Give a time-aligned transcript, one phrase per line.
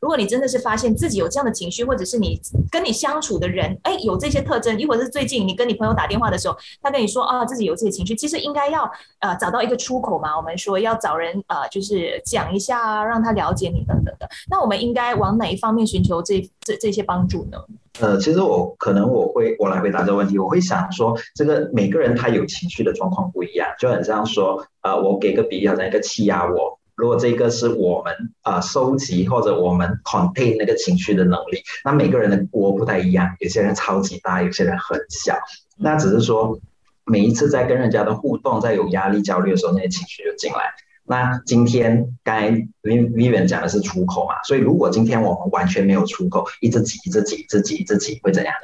[0.00, 8.90] 如果你真的是发现自己有这样的情绪，或者是你跟你相处的人，哎，有这些特征，亦或者是最近你跟你朋友打电话的时候，他跟你说啊自己有这些情绪，其实应该要
[9.20, 10.36] 呃找到一个出口嘛。
[10.36, 14.28] 我们说要找人呃就是讲一下，让他了解你等等的。
[14.50, 17.58] 那我们应该往哪一方面寻求这这这些帮助呢？
[17.98, 26.75] 呃，其实我可能我会我来回答这个问题，我会想说，这个每个人他有情绪的状况不一样，就很像说，呃，我给个比喻，好像一个气压锅。
[26.96, 35.36] 如果这个是我们啊收集或者我们 contain 那个情绪的能力，那每个人的锅不太一样，有些人超级大，有些人很小。
[35.76, 36.58] 那只是说
[37.04, 40.74] 每一次在跟人家的互动，在有压力、焦虑的时候，那些情绪就进来。
[41.04, 42.50] 那今天刚才
[42.82, 48.54] Vivian 讲的是出口嘛，所以如果今天我们完全没有出口，一直挤、一直挤、一直挤、一直挤，会怎样？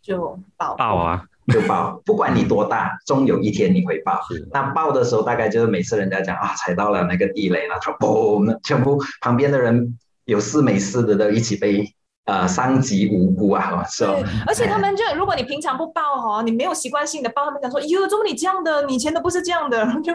[0.00, 1.24] 就爆爆啊！
[1.52, 4.20] 就爆，不管你多大，终有一天你会爆。
[4.52, 11.92] 那爆的时候，大概就是每次人家讲啊，踩到了那个地雷了，就嘣，全部旁边的人有事没事的都一起被。
[12.26, 14.12] 呃，伤及无辜啊，是吧？
[14.48, 18.84] 而且他们就，如果你平常不报哈，你没有习惯性的报，他们讲说，哟，怎么你这样的？
[18.86, 20.12] 你以前都不是这样的， 就，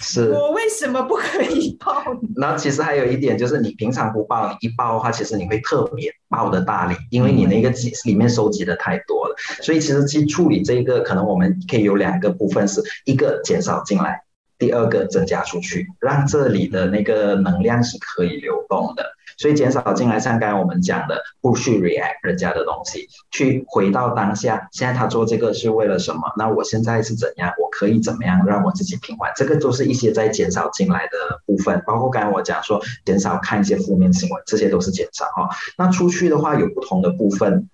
[0.00, 2.02] 是我为什么不可以报？
[2.36, 9.34] 那其实还有一点就是，你平常不报，你一报的话，其实你会特别报的大力，因为你那个集里面收集的太多了。
[9.60, 14.22] 所以其实去处理这个，可能我们可以有两个部分，是一个减少进来，
[14.62, 19.04] 第二个增加出去，让这里的那个能量是可以流动的。
[19.36, 24.68] 所以减少进来，像刚才我们讲的，不去 react 人家的东西，去回到当下。
[24.70, 26.20] 现在他做这个是为了什么？
[26.36, 27.50] 那我现在是怎样？
[27.60, 29.32] 我可以怎么样让我自己平缓？
[29.34, 31.82] 这个都是一些在减少进来的部分。
[31.84, 35.48] 包括刚才我讲说，减少看一些负面新闻，这些都是减少哈。
[35.76, 37.68] 那出去的话有不同的部分，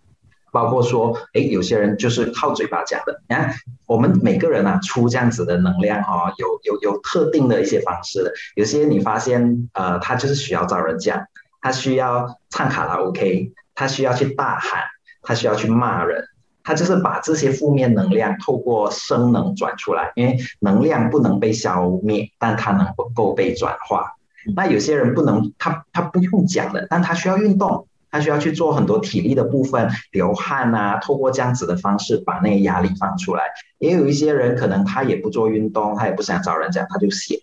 [0.52, 3.20] 包括说，哎，有些人就是靠嘴巴讲的。
[3.28, 3.54] 你看，
[3.86, 8.32] 我们每个人啊，出这样子的能量哈，有有有特定的一些方式的。
[8.56, 11.26] 有些你发现，呃，他就是需要找人讲。
[11.60, 14.80] 他需要唱卡拉 OK，他需要去大喊，
[15.22, 16.24] 他需要去骂人，
[16.62, 24.14] 他就是把这些负面能量透过声能转出来，因为能量不能被消灭，但它能够被转化。
[24.54, 33.44] 那有些人不能，他他不用讲的，但他需要运动，他需要去做很多体力的部分，流汗啊，透过这样子的方式把那个压力放出来。
[33.78, 37.40] 也有一些人可能他也不做运动，他也不想找人讲，他就写。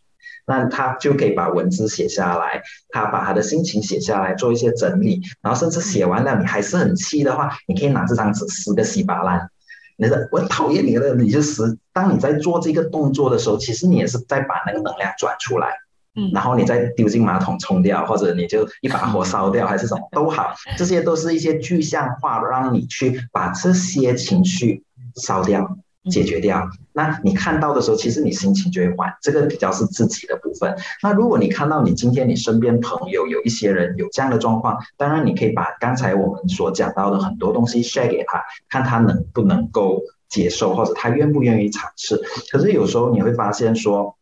[0.48, 9.50] 那他就可以把文字写下来，他把他的心情写下来，做一些整理，然后甚至写完了，你还是很气的话，你可以拿这张纸撕个稀巴烂。
[9.98, 11.80] 你说我讨厌你了，你就撕。
[11.94, 15.70] 当你在做这个动作的时候，其实你也是在把那个能量转出来，
[16.16, 24.84] 嗯，然后你再丢进马桶冲掉，或者你就一把火烧掉，还是什么都好，这些都是一些具象化，让你去把这些情绪
[25.16, 25.78] 烧掉。
[26.12, 29.12] 解决掉，那你看到的时候，其实你心情就会缓。
[29.24, 30.78] 这个比较是自己的部分。
[31.02, 40.00] 那如果你看到你今天你身边朋友有一些人有这样的状况，当然你可以把刚才我们所讲到的很多东西 share 给他，看他能不能够
[40.30, 42.22] 接受，或者他愿不愿意尝试。
[42.52, 44.15] 可是有时候你会发现说，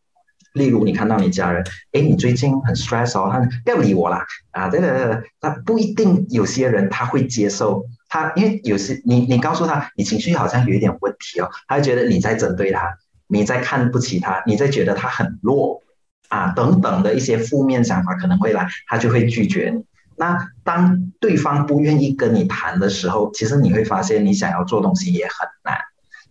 [0.54, 7.84] 例如你看到你家人，哎，你最近很 stress 哦，他不要理我啦，啊，对对对，那不一定有些人他会接受。
[8.08, 12.96] 他因为有时你你告诉他你情绪好像有一点问题哦，他会觉得你在针对他，
[13.28, 15.82] 你在看不起他，你在觉得他很弱
[16.30, 19.84] 啊等等的一些负面想法可能会来，他就会拒绝你。
[20.16, 25.80] 那当对方不愿意跟你谈的时候，其实你会发现你想要做东西也很难。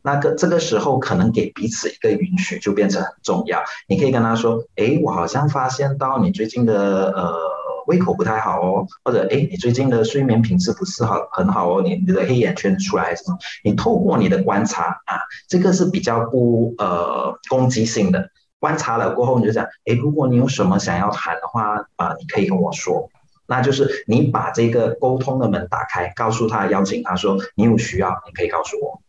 [0.02, 3.62] 那个这个时候可能给彼此一个允许就变成很重要。
[3.88, 7.62] 你可以跟他说，哎，我好像发现到你最近的呃。
[7.88, 13.36] 胃口不太好哦，或者哎，你最近的睡眠品质不是好很好哦，你你的黑眼圈出来什么？
[13.64, 15.18] 你透过你的观察啊，
[15.48, 18.30] 这个是比较不呃攻击性的。
[18.60, 23.10] 观察了过后，你就讲，哎，如果你有什么想要谈的话啊，你可以跟我说。
[23.48, 29.01] 那就是你把这个沟通的门打开，告诉他，邀请他说，你有需要，你可以告诉我。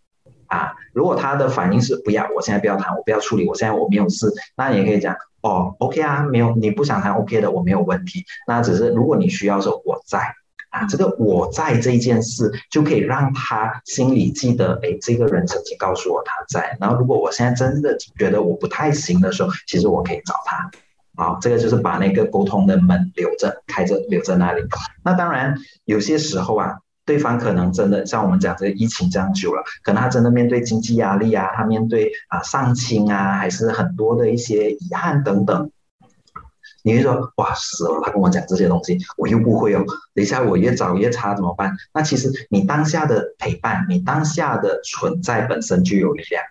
[0.53, 5.15] 啊，如果他的反应是不要，我现在不要谈，我不要处理，我现在我没有事，那你也可以讲。
[5.41, 8.23] 哦，OK 啊，没有，你不想谈 OK 的，我没有问题。
[8.47, 10.19] 那只是如果你需要的时候，我在
[10.69, 16.77] 啊，这个我在这件事就可以让他心里记得，哎，这个人曾经告诉我他在。
[16.79, 20.71] 然后如果我现在真的觉得我不太行的时候，其实我可以找他。
[21.15, 24.61] 好，这个就是把那个沟通的门留着，开着，留在那里。
[25.03, 26.77] 那当然有些时候啊。
[27.05, 35.69] 对方可能真的像我们讲这个疫情这样久了，可能他真的面对经济压力啊，他面对啊丧亲啊，还是很多的一些遗憾等等。
[36.83, 39.83] 你会说哇死了，他跟我讲这些东西，我又不会哦。
[40.13, 41.73] 等一下我越找越差怎么办？
[41.93, 46.43] 那其实你当下的陪伴，你当下的存在本身就有力量，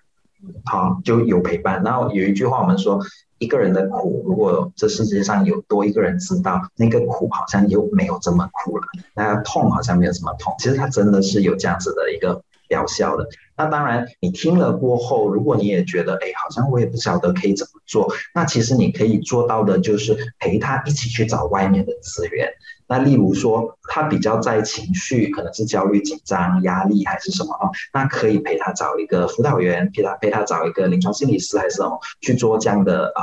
[0.65, 1.83] 好就有陪伴。
[1.83, 3.01] 然后有一句话我们说。
[3.43, 8.85] 一个人的苦，如果这世界上有多一个人知道，那个苦好像又没有这么苦了，
[9.17, 10.55] 那痛好像没有这么痛。
[10.59, 13.27] 其实它真的是有这样子的一个疗效的。
[13.57, 22.49] 那当然，你听了过后，如果你也觉得，哎，好像我也不晓得可以怎么做，那其实你可以做到的就是陪他一起去找外面的资源。
[22.93, 27.71] 那例如说，他比较在情绪，可能是焦虑、紧张、压力还是什么啊？
[27.95, 33.23] 那可以陪他找一个辅导员，陪他陪他找一个临床心理师还是什么去做这样的啊。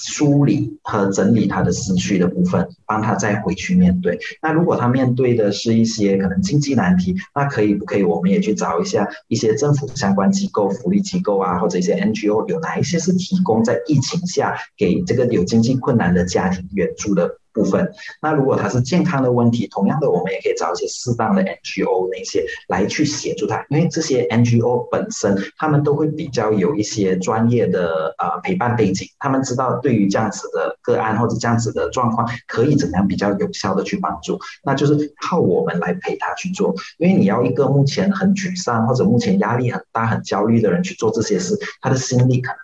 [0.00, 4.16] 梳理和整理他的思绪的部分，帮他再回去面对。
[4.40, 8.04] 那如果他面对的是一些可能经济难题，那可以不可以？
[8.04, 17.37] 我们也去找一下一些政府相关机构、福利机构啊，或者一些 NGO，有哪一些是提供在疫情下给这个有经济困难的家庭援助的？
[17.58, 42.58] 部分，那如果他是健康的问题，同样的，我们也可以找一些适当的 NGO 那些来去协助他，因为这些 NGO 本身他们都会比较有一些专业的呃陪伴背景，他们知道对于这样子的个案或者这样子的状况，可以怎样比较有效的去帮助，那就是靠我们来陪他去做，因为你要一个目前很沮丧或者目前压力很大、很焦虑的人去做这些事，他的心力可能。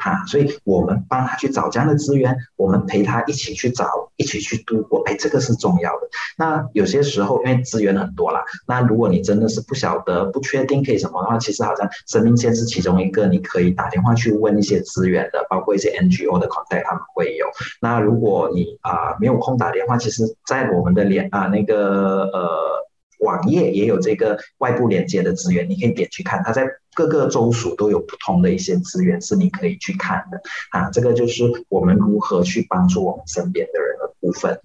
[0.00, 3.86] 哈，所以我们帮他去找这样的资源，我们陪他一起去找，
[4.16, 6.08] 一起去度过，哎，这个是重要的。
[6.38, 17.46] 那有些时候，因为资源很多啦，那如果你真的是不晓得、不确定可以什么的话，其实好像生命线是其中一个，你可以打电话去问一些资源的，包括一些 NGO 的 contact，他们会有。
[17.80, 22.89] 那如果你啊没有空打电话，其实在我们的连啊那个呃。
[23.20, 26.42] 网页也有这个外部连接的资源，你可以点去看。
[26.44, 30.40] 它在各个州属都有不同的一些资源是你可以去看的
[30.70, 30.90] 啊。
[30.90, 34.60] 这个就是我们如何去帮助我们身边的人的部分。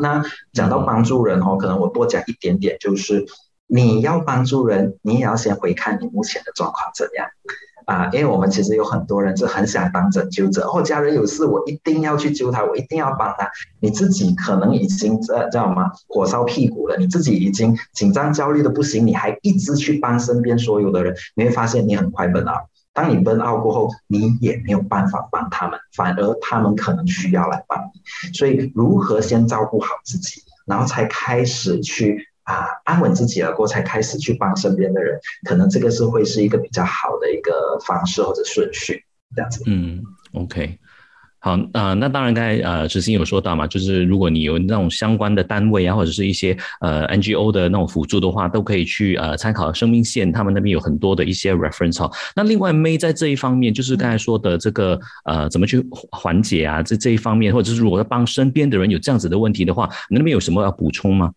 [0.00, 3.24] 那讲到帮助人哦，可能我多讲一点点，就是
[3.66, 7.26] 你要帮助人，你也要先回看你目前的状况怎样。
[7.86, 13.46] 啊，因为我们其实有很多人是很想当拯救者，或家人有事，我一定要去救他，我一定要帮他。
[13.78, 22.54] 你自己可能已经这叫什么火烧屁股了，你自己已经紧张焦虑的不行，你还一直去帮身边所有的人，你会发现你很快奔奥。
[22.94, 28.32] 当你奔奥过后，你也没有办法帮他们，反而他们可能需要来帮你。
[28.32, 32.28] 所以，如何先照顾好自己，然后才开始去。
[32.44, 35.18] 啊，安稳自己了过后，才开始去帮身边的人，
[35.48, 37.52] 可能这个是会是一个比较好的一个
[37.86, 39.02] 方式或者顺序，
[39.34, 39.62] 这样子。
[39.66, 40.02] 嗯
[40.34, 40.78] ，OK，
[41.38, 52.10] 好啊，那当然刚才呃，执行有说到嘛，就是如果你有那种相关的单位啊，或者是一些呃 NGO 的那种辅助的话，都可以去呃参考生命线，他们那边有很多的一些 reference 哈。
[52.36, 56.82] 那另外 May 在这一方面，就是刚才说的这个呃，怎么去缓解啊？
[56.82, 61.32] 这这一方面，或者是如果要帮身边的人有这样子的问题的话，你那边有什么要补充吗？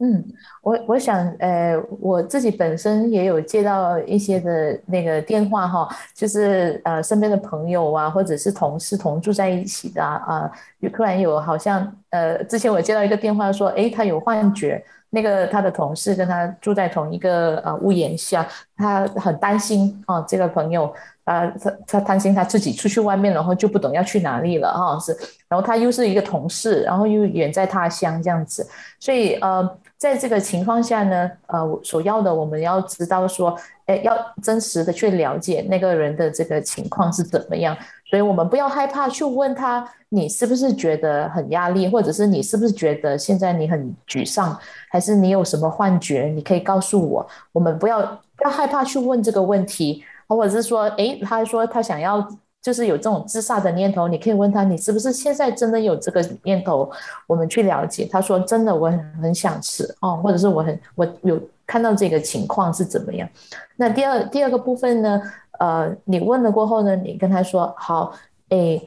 [0.00, 0.24] 嗯，
[0.62, 10.48] 我我想，呃，我自己本身也有接到一些的那个电话哈，就是呃身边的朋友啊，或者是同事同住在一起的啊，
[10.92, 14.80] 突然有好像呃，之前我接到一个电话说，哎，他有幻觉，
[15.10, 18.46] 那个他的同事跟他住在同一个呃屋檐下，
[18.76, 20.94] 他很担心啊，这个朋友。
[21.28, 25.14] 啊，他他担心他自己出去外面，然后就不懂要去哪里了哈，是，
[25.46, 28.66] 然后他又是一个同事，然后又远在他乡这样子，
[28.98, 33.54] 所以呃，在这个情况下呢，呃，所要的我们要知道说，
[33.84, 37.76] 哎，要真实的去了解那个人的这个情况是怎么样，
[38.08, 44.58] 所以我们不要害怕去问他，你是不是觉得很压力，或者是你是不是觉得现在你很沮丧，
[44.90, 48.00] 还是你有什么幻觉，你可以告诉我，我们不要
[48.34, 50.02] 不要害怕去问这个问题。
[50.28, 52.28] 或者是说，哎，他说他想要，
[52.60, 56.90] 就是有这种自杀的念头，你可以问他，你是不是现在真的有这个念头？
[57.26, 58.06] 我们去了解。
[58.10, 63.28] 他说，真的，我很很想吃哦，或者是我很我有看到这个情况是怎么样？
[63.76, 65.22] 那第二第二个部分呢？
[65.58, 68.12] 呃，你问了过后呢，你跟他说，好，
[68.50, 68.80] 哎，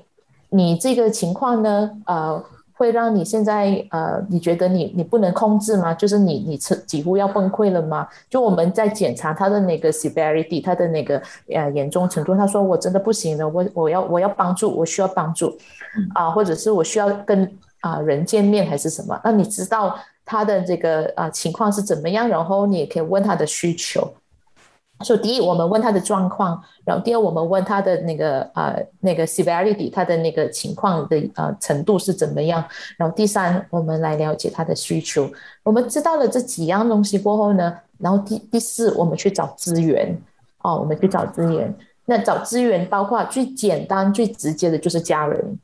[0.50, 2.43] 你这个情况呢，呃。
[2.81, 5.93] 会让你现在呃，你觉得你你不能控制吗？
[5.93, 8.07] 就是你你几几乎要崩溃了吗？
[8.27, 11.21] 就我们在检查他的那个 severity，他的那个
[11.53, 12.33] 呃严重程度。
[12.35, 15.55] 他说我真的不行了，我我要我要帮助，我需要帮助
[16.15, 17.47] 啊，或者是我需要跟
[17.81, 19.21] 啊人见面还是什么？
[19.23, 19.95] 那你知道
[20.25, 22.27] 他的这个啊情况是怎么样？
[22.27, 24.11] 然后你也可以问他的需求。
[25.03, 32.63] 所以第一，我们问他的状况，然后第二，我们问他的那个呃那个 severity，他的那个情况的呃程度是怎么样，
[32.98, 35.29] 然后第三，我们来了解他的需求。
[35.63, 40.17] 我们知道了这几样东西过后呢，然后第第四，我们去找资源
[40.62, 41.74] 哦，我们去找资源。
[42.05, 45.60] 那找资源包括最简单最直接的就是家人。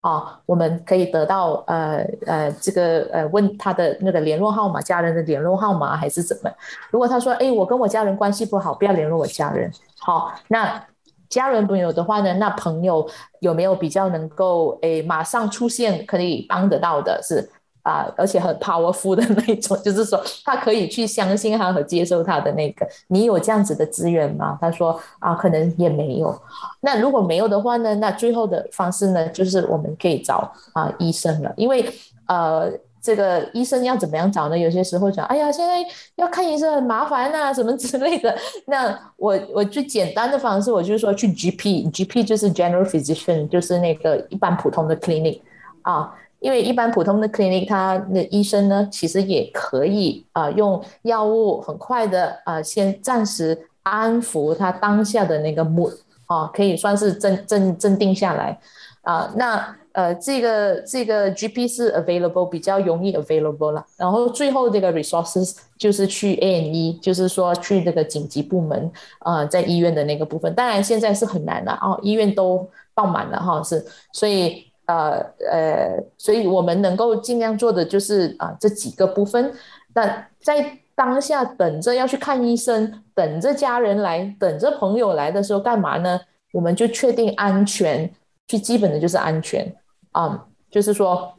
[0.00, 6.50] 啊，我们可以得到呃呃这个呃问他的那个联络号码，家人的联络号码还是怎么？
[6.90, 9.70] 如果他说，哎，我跟我家人关系不好，不要联络我家人。
[9.98, 10.86] 好，那
[11.28, 13.08] 家人朋友的话呢，那朋友
[13.40, 17.50] 有没有比较能够哎马上出现可以帮得到的是？
[17.82, 22.86] 啊，而且很 powerful 的那种， 就是说他可以去相信他和接受他的那个。
[23.08, 24.58] 你有这样子的资源吗？
[24.60, 26.38] 他说啊，可能也没有。
[26.80, 27.94] 那如果没有的话呢？
[27.96, 31.52] 那最后的方式呢，就是我们可以找啊医生了。
[31.56, 31.84] 因为
[32.26, 32.70] 呃，
[33.00, 34.58] 这个医生要怎么样找呢？
[34.58, 35.78] 有些时候讲，哎呀，现在
[36.16, 38.36] 要看医生很麻烦啊，什么之类的。
[38.66, 45.40] 那我我最简单的方式，我就是说去 GP，GP 就是 General Physician，就是那个一般普通的 clinic
[45.82, 46.12] 啊。
[46.40, 55.92] 因为一般普通的 clinic，他的医生呢，其实也可以啊，用药物很快的啊，先暂时安抚他当下的那个 mood
[56.26, 58.56] 啊，可以算是镇镇镇定下来
[59.02, 59.32] 啊。
[59.34, 63.84] 那呃，这个这个 GP 是 available 比较容易 available 了。
[63.96, 70.54] 然后最后这个 resources 就是去 A&E，就是说去这个紧急部门啊，在医院的那个部分。
[70.54, 72.64] 当然现在是很难了哦，医院都
[72.94, 74.67] 爆满了哈，是所以。
[74.88, 79.52] 呃呃，所以我们能够尽量做的就是啊这几个部分。
[79.94, 86.18] 那在当下等着要去看医生，等着家人来，等着朋友来的时候，干嘛呢？
[86.52, 88.10] 我们就确定安全，
[88.46, 89.70] 最基本的就是安全
[90.12, 91.34] 啊，就是说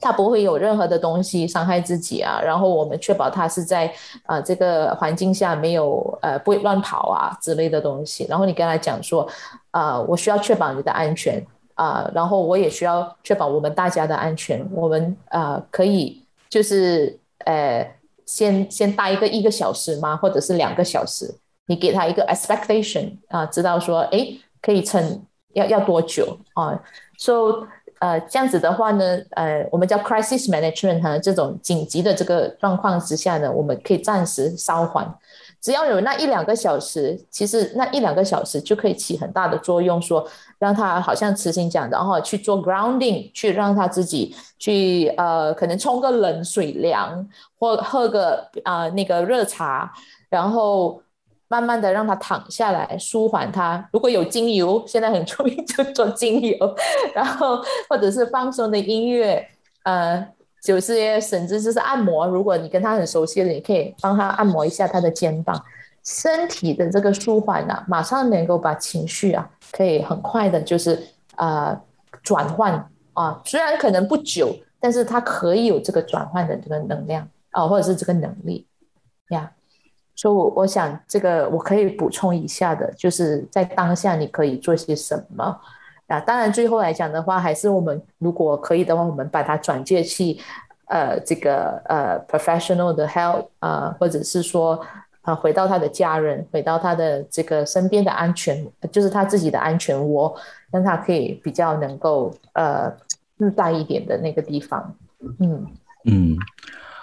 [0.00, 2.40] 他不会有任何的东西伤害自己啊。
[2.42, 3.92] 然后我们确保他是在
[4.24, 8.26] 啊这个环境下没有呃不会乱跑啊之类的东西。
[8.30, 9.28] 然后你跟他讲说
[9.70, 11.44] 啊，我需要确保你的安全。
[11.76, 14.68] 啊，然后我也需要确保我们大家的安全。
[14.72, 17.88] 我们啊，可以就是呃，
[18.26, 20.16] 先先待一个一个小时吗？
[20.16, 21.32] 或者是两个小时？
[21.66, 24.28] 你给他一个 expectation 啊，知道说，哎，
[24.60, 26.80] 可以撑要要多久啊
[27.18, 27.66] ？So
[27.98, 35.12] 呃，这样子的话呢，呃，我们叫 crisis management 哈，这种紧急的这个状况之下呢，我们可以暂时稍缓。
[35.62, 40.24] 只要有那一两个小时，其实那一两个小时就可以起很大的作用，说
[40.58, 49.92] 让他好像慈心讲的，然后去做 grounding，去让他自己去呃，可能冲个冷水凉，或喝个啊那个热茶，
[50.28, 51.00] 然后
[51.48, 53.88] 慢慢的让他躺下来，舒缓他。
[53.92, 56.56] 如果有精油，现在很出名就做精油，
[57.14, 59.46] 然后或者是放松的音乐，
[59.84, 60.26] 呃。
[60.62, 65.62] 就是甚至就是按摩，如果你跟他很熟悉的，你可以帮他按摩一下他的肩膀，
[66.06, 70.98] 身体的这个舒缓啊，马上能够把情绪啊，可以很快的，就是
[71.36, 71.78] 呃
[72.22, 78.64] 转换啊，虽然可能不久，但是它可以有这个转换的这个能量啊，或者是这个能力
[79.30, 79.50] 呀。
[80.14, 85.60] 所以，我我想这个我可以补充一下的，就是在当下你可以做些什么。
[86.06, 90.38] 啊，当然，最后来讲的话，还是我们如果可以的话，我们把它转介去，
[90.86, 94.80] 呃，这个呃，professional 的 help 啊，或者是说，
[95.26, 100.32] 啊，回到他的家人，回到他的这个身边的安全，就是他自己的安全窝，
[100.70, 102.88] 让他可以比较能够呃
[103.36, 104.96] 自在一点的那个地方。
[105.40, 105.66] 嗯
[106.04, 106.36] 嗯。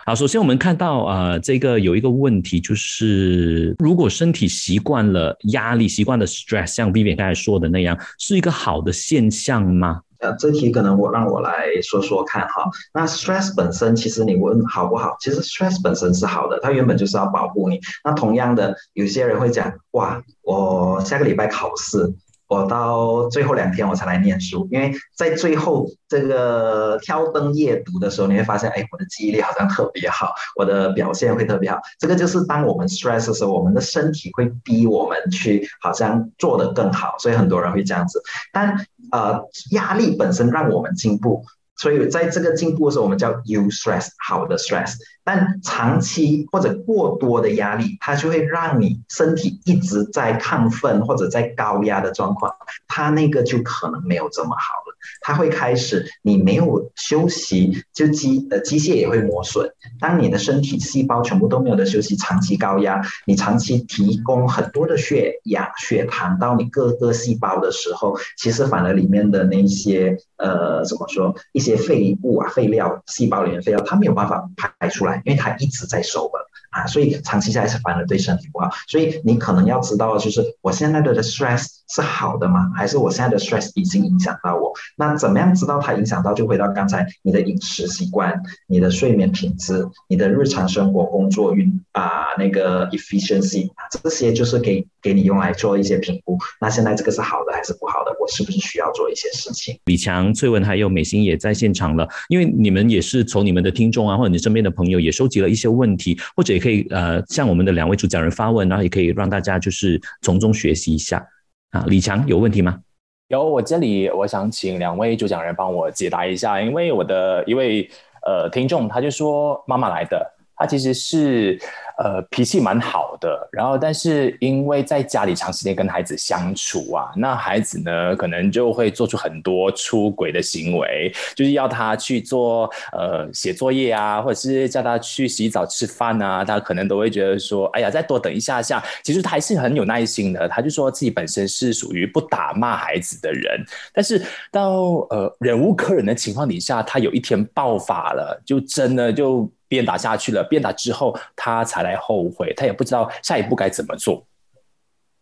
[0.06, 10.02] 好，首先我们看到啊，这个有一个问题，就是如果身体习惯了压力，习惯了 stress，像 B B 刚才说的那样，是一个好的现象吗？
[10.24, 12.64] 呃，这题可能我让我来说说看哈。
[12.94, 15.18] 那 stress 本身，其实你问好不好？
[15.20, 17.80] 其实 stress 本身是好的，它原本就是要保护你。
[18.06, 22.14] 那同样的，有些人会讲，哇，我下个礼拜考试。
[22.54, 31.80] 我到最后两天我才来念书，因为在最后这个挑灯夜读的时候，你会发现，哎，我的记忆力好像特别好，我的表现会特别好。
[32.00, 38.22] 这个就是当我们 stress 的时候，我们的身体会逼我们去好像做得更好，所以很多人会这样子。
[38.52, 41.44] 但呃，压力本身让我们进步。
[41.76, 52.54] 所以在这个进步的时候，我们叫 u stress 好的 stress，但长期或者过多的压力，它就会让你身体一直在亢奋或者在高压的状况，
[52.88, 54.94] 它那个就可能没有这么好了。
[55.20, 59.70] 它会开始你没有休息，就机呃机械也会磨损。
[60.00, 76.50] 当你的身体细胞全部都没有的休息，长期高压，你长期提供很多的血氧、血糖到你各个细胞的时候，其实反而里面的那些呃怎么说一一些废物啊、废料，细胞里面废料，它没有办法排出来，因为它一直在收了。
[76.74, 78.70] 啊，所以长期下来是反而对身体不好。
[78.88, 82.72] 所以你可能要知道，就是我现在的 stress 是好的吗？
[82.76, 84.74] 还是我现在的 stress 已经影响到我？
[84.98, 86.34] 那怎么样知道它影响到？
[86.34, 93.70] 就回到刚才你的饮食习惯、你的睡眠品质、你的日常生活、工作运啊那个 efficiency，
[94.02, 96.36] 这些就是给给你用来做一些评估。
[96.60, 98.12] 那现在这个是好的还是不好的？
[98.20, 99.78] 我是不是需要做一些事情？
[99.86, 106.63] 李强、翠文还有美心也在现场了，因为你们也是从你们的听众啊，或者你身边的朋友也收集了一些问题，或者。
[106.64, 111.28] 可以呃向我们的两位主讲人发问，然后也可以让大家就是从中学习一下。
[111.72, 112.80] 啊，李强有问题吗？
[113.28, 117.90] 有，我这里我想请两位主讲人帮我解答一下，因为我的一位
[118.26, 121.60] 呃听众他就说妈妈来的，他其实是。
[121.96, 138.84] 呃，脾气蛮好的，然后但是因为在家里长时间跟孩子相处啊，那孩子呢可能就会做出很多出轨的行为，就是要他去做呃写作业啊，或者是叫他去洗澡吃饭啊，他可能都会觉得说，哎呀，再多等一下下。
[139.04, 144.20] 其实他还是很有耐心的，他就说自己本身是属于不打骂孩子的人，但是
[144.52, 144.82] 到
[145.12, 149.48] 呃忍无可忍的情况底下，他有一天爆发了，就真的就。
[149.74, 154.24] 鞭打下去了，鞭打之后他才来后悔，他也不知道下一步该怎么做。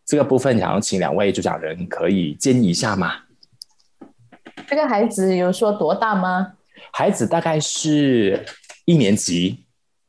[0.05, 3.13] 这个部分想要请两位主讲人可以建议一下吗？
[4.67, 6.51] 这个孩子有说多大吗？
[6.91, 8.45] 孩子大概是
[8.83, 9.63] 一年级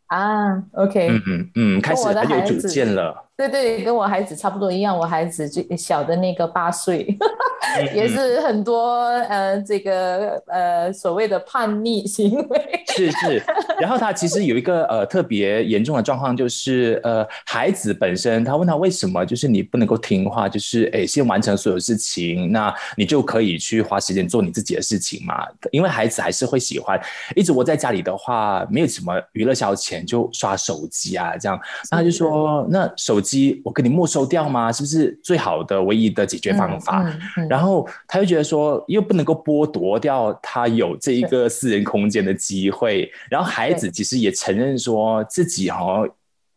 [0.06, 0.60] 啊。
[0.72, 3.28] OK，嗯嗯嗯，开始很有主见了。
[3.36, 4.96] 对对，跟我孩子差不多一样。
[4.96, 7.16] 我孩子最小的那个八岁，
[7.94, 12.84] 也是很多呃这个呃所谓的叛逆行为。
[12.94, 13.42] 是是，
[13.82, 25.44] 然后他其实有一个呃特别严重的状况，就是呃孩子本身，他问他为什么，就是你不能够听话，就是诶先完成所有事情，那你就可以去花时间做你自己的事情嘛。
[25.72, 26.96] 因为孩子还是会喜欢
[27.34, 31.60] 一直窝在家里的话，没有什么娱乐消遣，就刷手机啊这样。
[31.90, 33.60] 那他就说，那手机。
[33.64, 34.70] 我给你没收掉吗？
[34.70, 37.04] 是不是最好的唯一的解决方法？
[37.48, 43.10] 然后他就觉得说，又不能够剥夺掉他有这一个私人空间的机会。
[43.30, 46.04] 然后孩子其实也承认说自己哈，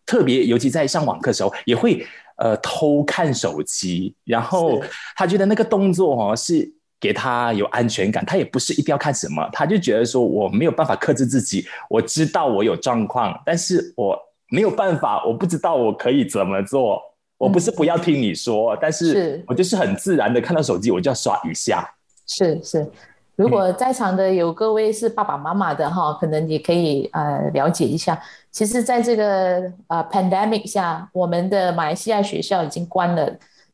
[0.05, 2.05] 特别尤其在上网课的时候，也会
[2.37, 4.15] 呃偷看手机。
[4.25, 4.81] 然后
[5.15, 14.19] 他觉得那个动作哦是给他有安全感，他也不是一定要看什么，他就觉得说我没有办法克制自己，我知道我有状况，但是我。
[14.49, 17.01] 没有办法，我不知道我可以怎么做。
[17.35, 21.83] 我不是不要听你说，但是我就是很自然的看到手机，我就要刷一下。
[22.27, 22.87] 是是，
[23.35, 28.17] 如果在场的有各位是爸爸妈妈的哈，可能你可以呃了解一下。
[28.49, 33.29] 其实，在这个呃 pandemic 下，我们的马来西亚学校已经关了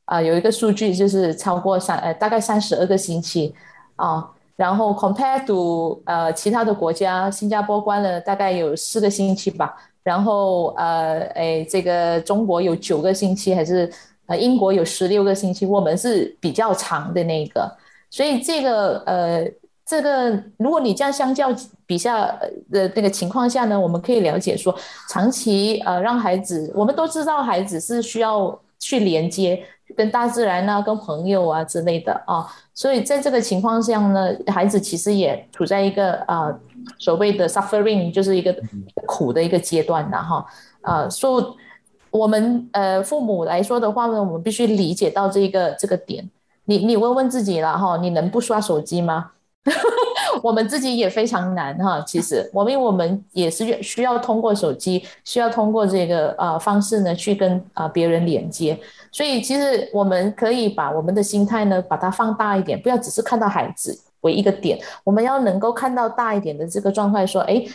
[0.05, 3.53] 啊，有一个数据就是超过三呃大概三十二个星期
[3.97, 4.27] 啊。
[4.55, 9.75] 然后 compared to 呃其他的国家，新加坡关了大概有四个星期吧。
[10.03, 13.91] 然后呃，哎，这个中国有九个星期，还是
[14.25, 17.71] 呃英国有十六个星期，我们是比较长的那个。
[18.11, 19.51] 所以这个呃，
[19.83, 21.49] 这个如果你这样相较
[21.87, 22.27] 比下
[22.71, 24.75] 的那个情况下呢，我们可以了解说，
[25.09, 29.63] 长期呃让孩子，我们都知道孩子是需要去连接
[29.97, 32.45] 跟大自然啊、跟朋友啊之类的啊。
[32.75, 36.53] 所以在这个情况下呢，孩子其实也处在一个啊。
[36.97, 38.51] 所谓的 suffering 就是一个
[39.05, 40.43] 苦的一个阶段的哈，
[40.81, 41.45] 啊，所以
[42.09, 46.27] 我们呃父母来说的话呢，我们必须理解到这个这个点。
[46.71, 49.31] 你你问问自己了哈，你能不刷手机吗？
[50.41, 52.01] 我们自己也非常难哈。
[52.07, 58.79] 其实我们我们也是需要通过手机，需要通过这个呃方式呢去跟啊别人连接。
[59.11, 63.99] 所以其实我们可以把我们的心态呢把它放大一点，不要只是看到孩子。
[64.21, 67.65] 为一个点，我们要能够看到大一点的这个状态，说，哎，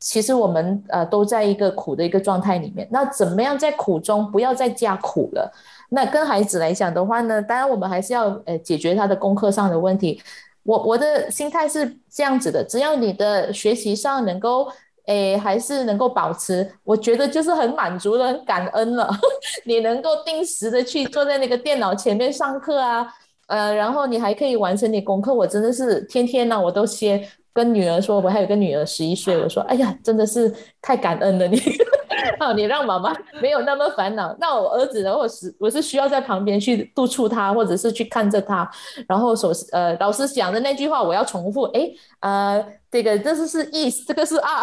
[0.00, 2.88] 其实我们呃都在一个苦的一个状态里面。
[2.90, 5.52] 那怎么样在苦中不要再加苦了？
[5.90, 10.20] 那跟孩子来讲的话呢，当然我们还是要呃解决他的功课上的问题。
[10.62, 14.68] 我我的心态是这样子的，只要你的学习上能够，
[15.06, 19.10] 诶，还是能够保持，我觉得就是很满足了，很感恩了。
[19.64, 23.06] 你能够定时的去坐在那个电脑前面上课啊。
[23.46, 27.20] 呃，然后你还可以完成你功课，我真的是天天呢，我都先
[27.52, 31.60] 跟女儿说，我还有个女儿十一岁，我说，哎呀，真的是太感恩了你。
[32.38, 34.34] 好，你让妈妈没有那么烦恼。
[34.38, 35.16] 那我儿子呢？
[35.16, 38.68] 我是我是需要在旁边去督促他，或者是去看着他。
[39.06, 41.64] 然后所呃老师讲的那句话，我要重复。
[41.64, 44.62] 哎，呃，这个这是是 is，，这个是啊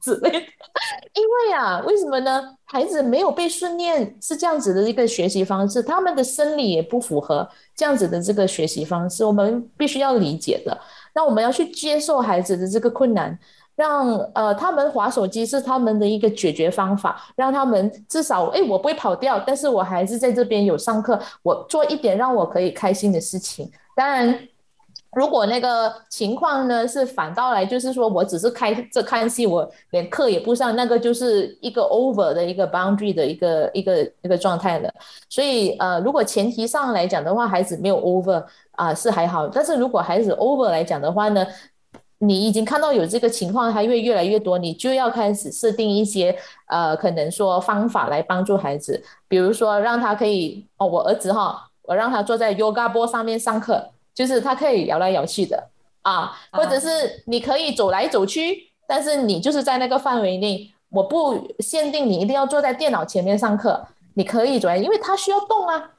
[0.00, 0.38] 之类的。
[0.38, 2.56] 因为啊，为什么呢？
[2.64, 9.24] 孩子没有被训练是这样子的一个学习方式，他们的生理也不符合这样子的这个学习方式。
[9.24, 10.78] 我们必须要理解的。
[11.14, 13.38] 那我们要去接受孩子的这个困难。
[13.76, 23.68] 让呃他们划手机是他们的一个解决方法，让他们至少哎我不会跑掉，但是我还是在这边有上课，我做一点让我可以开心的事情。
[23.96, 24.38] 当然，
[25.14, 34.92] 如果那个情况呢是反倒来，就是说我只是开这看戏，我连课也不上，那个就是一个 over 的一个 boundary 的一个一个一个状态了。
[35.28, 41.46] 所以呃，如果前提上来讲的话，孩子没有 over 啊是还好，但是如果孩子 over 来讲的话呢？
[42.18, 46.34] 你已经看到有这个情况，它越越来越多，你就要开始设定一些
[46.68, 55.62] 呃，可能说方法来帮助孩子，比如说让他可以哦，我儿子哈，我让他坐在 yoga board 上面上课，就是它可以摇来摇去的
[56.02, 65.90] 啊，或者是你可以走来走去，但是你就是在那个范围内，我不限定你一定要坐在电脑前面上课，你可以走来，因为它需要动啊。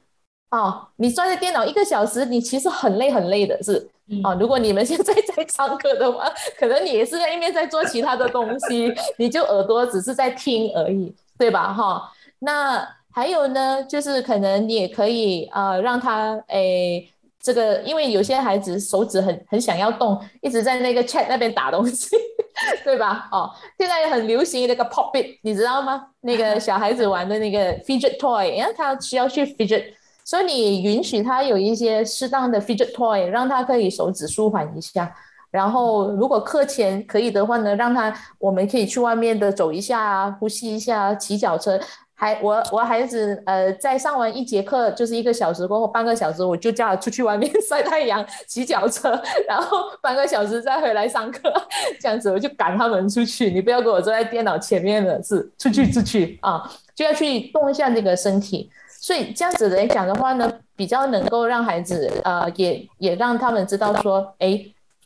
[0.51, 3.89] 哦，你坐在电脑一个小时，你其实很累很累的，是
[4.23, 4.33] 啊。
[4.35, 11.73] 如果你们现在在上课的话，可能你也是在一面在做其他的东西， 你就耳朵只是在听而已，对吧？
[11.73, 17.09] 哈，那还有呢，就是可能你也可以呃让他诶，
[17.45, 22.09] 这个因为有些孩子手指很很想要动，一直在那个 chat 那边打东西，
[22.83, 23.29] 对吧？
[23.31, 26.07] 哦，现在很流行那个 pop it，你知道吗？
[26.21, 29.83] 那个 小孩子玩的那个 fidget toy，然后他需要去 fidget。
[30.23, 35.15] 所以你允许他有一些适当的 fidget toy，让他可以手指舒缓一下。
[35.51, 41.79] 然后如果课前可以的话呢，让他我们可以去外面的走一下啊，呼吸一下，骑脚车。
[42.17, 51.53] 还我我孩子呃，在上完一节课就是一个小时过后，半个小时我就叫他出去外面 晒太阳、骑脚车，然后半个小时再回来上课。
[51.99, 56.63] 这样子我就赶他们出去，你不要给我坐在电脑前面了，是出去出去啊，
[56.95, 58.69] 就要去动一下那个身体。
[59.01, 64.59] 所以这样子来讲的话呢，比较能够让孩子，呃，也也让他们知道说，哎，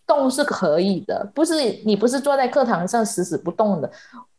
[0.10, 1.54] 动是可以的，不是
[1.86, 3.90] 你不是坐在课堂上死死不动的。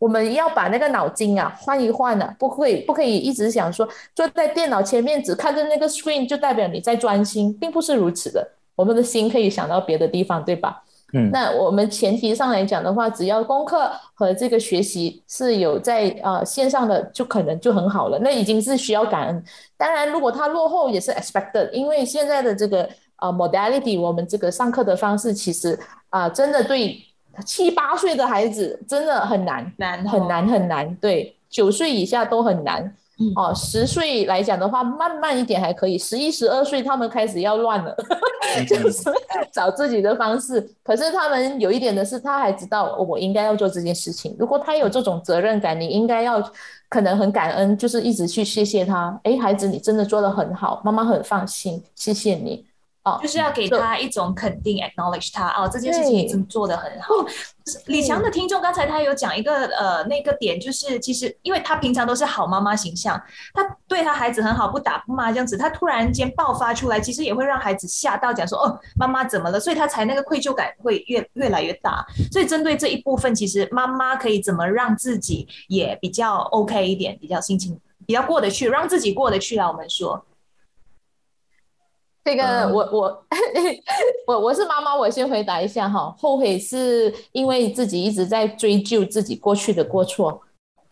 [0.00, 8.46] 我们要把那个脑筋啊换一换啊，不会不可以一直想说坐在电脑前面只看着那个 screen 就代表你在专心，并不是如此的。
[8.74, 10.82] 我们的心可以想到别的地方，对吧？
[11.12, 18.18] 嗯，那我们前提上来讲的话，只要功课和这个学习是有在呃线上的，就可能就很好了。
[18.20, 19.44] 那已经是需要感恩。
[19.76, 25.78] 当然，如果他落后也是 expected，因为现在的这个呃 modality，我们这个上课的方式其实
[26.10, 26.96] 啊，真的对
[27.44, 30.94] 七八岁的孩子真的很难，难很难很难。
[30.96, 32.94] 对，九岁以下都很难。
[33.36, 35.98] 哦，十岁来讲的话，慢慢一点还可以。
[35.98, 37.94] 十一、十二岁，他们开始要乱了，
[38.66, 39.10] 就是
[39.52, 40.60] 找自己的方式。
[40.82, 44.34] 可是他们有一点的是，他还知道我应该要做这件事情。
[44.38, 46.42] 如果他有这种责任感，你应该要
[46.88, 49.20] 可能很感恩，就是一直去谢谢他。
[49.24, 52.69] 哎，孩子，你真的做的很好，妈妈很放心，谢谢你。
[53.02, 57.14] 哦，就是要给他一种肯定，acknowledge 他哦，这件事情已经做得很好。
[57.86, 63.18] 李强的听众刚才他有讲一个呃那个点，就是其实因为他平常都是好妈妈形象，
[63.54, 69.58] 他对他孩子很好，不打不骂这样子，他突然间爆发出来，其实也会让孩子吓到，讲说哦妈妈怎么了？
[69.58, 72.04] 所以他才那个愧疚感会越越来越大。
[72.30, 79.70] 所以针对这一部分，其实妈妈可以怎么让自己也比较 OK 一点，比较心情比较过得去，让自己过得去啊。
[79.70, 80.22] 我们说。
[82.22, 83.26] 这个我我
[84.26, 86.14] 我我是妈妈，我先回答一下哈。
[86.18, 90.42] 后悔是因为自己一直在追究自己过去的过错，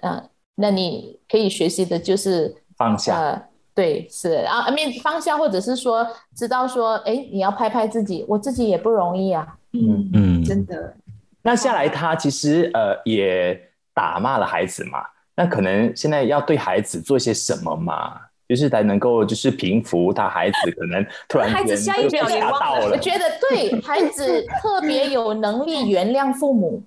[0.01, 10.97] 嗯，那你可以学习的就是放下，对，是啊，面放下，或者是说知道说，哎，你要拍拍自己，我自己也不容易啊，嗯嗯，真的。
[11.43, 13.59] 那下来他其实呃也
[13.95, 15.05] 打骂了孩子嘛，
[15.37, 18.19] 那可能现在要对孩子做些什么嘛？
[18.49, 26.83] 就是才能够就是平复他孩子可能突然孩子下一秒吓到了，我觉得对孩子特别有能力原谅父母，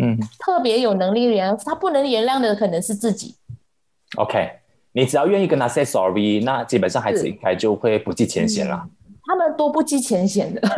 [0.00, 3.36] 嗯，特别有能力原谅他不能原谅的可能是自己。
[4.16, 4.50] OK，
[4.92, 8.84] 你只要愿意跟他 say sorry，那基本上孩子应该就会不计前嫌了。
[9.26, 10.60] 他们都不计前嫌的。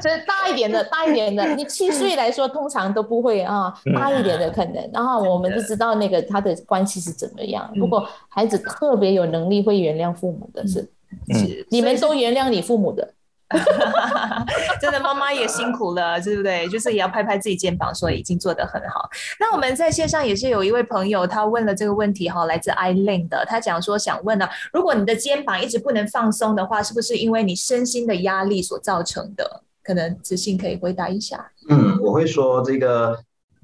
[0.00, 3.72] 所以大一点的， 大一点的，你七岁来说，通常都不会啊。
[3.94, 7.70] 大一点的可能，然后我们就知道那个他的关系是怎么样。
[7.78, 10.88] 不过孩子特别有能力会原谅父母的，是，
[11.34, 13.14] 是，你们都原谅你父母的。
[14.80, 16.68] 真的，妈妈也辛苦了，对不对？
[16.68, 19.08] 就是也要拍拍自己肩膀，说已经做得很好。
[19.38, 29.62] 那我们在线上也是有一位朋友，他问了这个问题哈，来自 i l a n 的，他讲说想问呢，如果你的肩膀一直不能放松的话，是不是因为你身心的压力所造成的？
[29.86, 31.52] 可能子信可以回答一下。
[31.68, 33.16] 嗯，我会说这个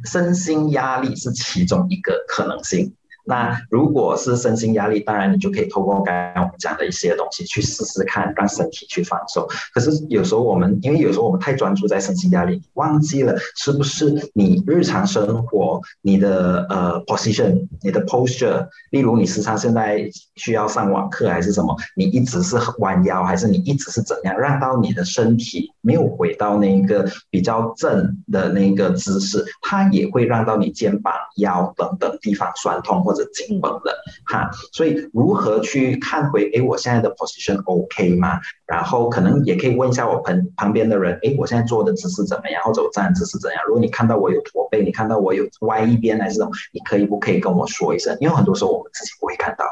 [0.04, 2.94] 身心压力是其中一个可能性。
[3.24, 9.46] 那如果是身心压力，当然你就可以透过刚刚我们讲的一些东西去试试看，让身体去放松。
[9.72, 20.02] 可是有时候我们，因为有时候我们太专注在身心压力，忘记了是不是你日常生活你的呃 position，你的 posture，例如你时常现在
[20.34, 33.11] 需要上网课还是什么，你一直是弯腰，还是你一直是怎样，让到你的身体没有回到那个比较正的那个姿势，它也会让到你肩膀、腰等等地方酸痛或。
[33.12, 33.92] 或者紧绷的
[34.24, 36.50] 哈，所以如何去看回？
[36.54, 38.40] 哎，我现在的 position OK 吗？
[38.66, 42.62] 然后可能也可以问一下我旁旁边的人，哎，我现在坐的姿势怎么样？
[42.64, 43.62] 或者我站姿势怎样？
[43.66, 48.16] 如果你看到我有驼背，你看到我有歪一边还是什么，你可以不可以跟我说一声？
[48.18, 49.64] 因为很多时候我们自己不会看到。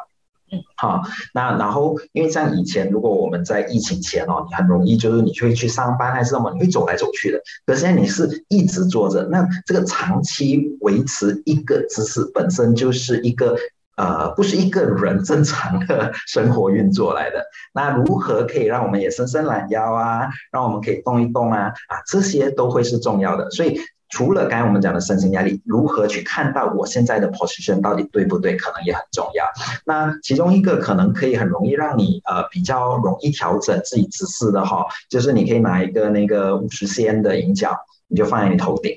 [0.53, 7.41] 嗯，好，那然后因为像以前，如果我们在疫情前哦，你很容易就是你会去上班还是什么，你会走来走去的。
[7.65, 13.57] 可是现在你是一直坐着，那这个长期维持一个姿势本身就是一个
[13.97, 17.45] 呃，不是一个人正常的 生活运作来的。
[17.73, 23.51] 那如何可以让我们也伸伸懒腰啊，让我们可以动一动啊啊，这些都会是重要的。
[23.51, 23.79] 所以。
[24.11, 29.45] 除了刚才我们讲的身心压力，如何去看到我现在的 position 到底对不对，可能也很重要。
[29.87, 37.77] 那其中一个可能可以很容易让你呃比较容易调整自己姿势的哈，就是你可以拿一个那个五十 cm 的银角，
[38.09, 38.97] 你就放在你头顶，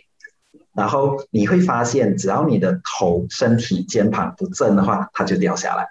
[0.76, 5.88] 然后你会发现，只要你的头、身体、肩膀不正的话，它就掉下来。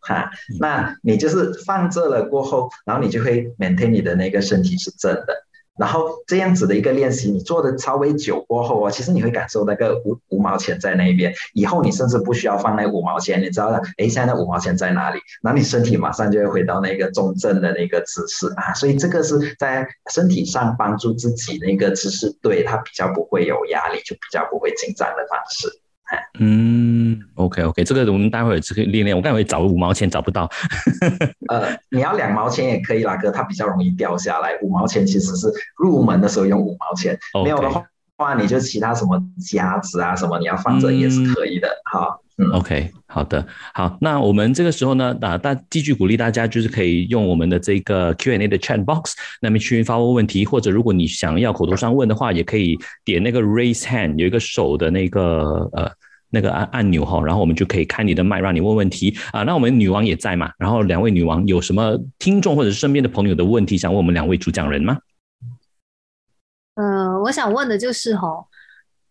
[0.00, 5.44] 哈，那你就是放这了过后，然后你就会 maintain 你的那个身体是正的。
[5.80, 11.32] 然后这样子的一个练习，你做的稍微久过后啊，其实你会感受那个五五毛钱在那边。
[11.54, 15.18] 以后你甚至不需要放那五毛钱，你知道的，哎，现在那五毛钱在哪里？
[15.42, 18.74] 那你身体马上就会回到那个中正的那个姿势啊。
[18.74, 25.80] 所以这个是在身体上帮助自己那个姿势，对它比较不会有压力，就比较不会紧张的方式。
[26.38, 29.16] 嗯，OK OK，这个我们待会儿可以练练。
[29.16, 30.50] 我刚才找五毛钱找不到，
[31.48, 34.58] 呃，你要两毛钱也可以啦，哥，它比较容易掉下来。
[34.62, 37.84] 五毛钱其实是入门的时候用五毛钱，没有的话，
[38.16, 41.68] 话你就其他什么夹子啊什么，你要放着也是可以的。
[41.92, 42.20] 好。
[42.52, 55.90] OK，好的，好，那我们这个时候呢，啊，大继续鼓励大家，就是可以用我们的这个 Q&A 的 Chat Box，那么去发问问题，或者如果你想要口头上问的话，也可以点那个 Raise Hand，有一个手的那个呃
[56.30, 59.42] 那个按按钮哈，然后我们就可以开你的麦，让你问问题啊。
[59.42, 64.96] 那我们女王也在嘛，然后两位女王有什么听众或者是身边的朋友的问题想问我们两位主讲人吗？
[66.76, 68.46] 嗯，我想问的就是哈。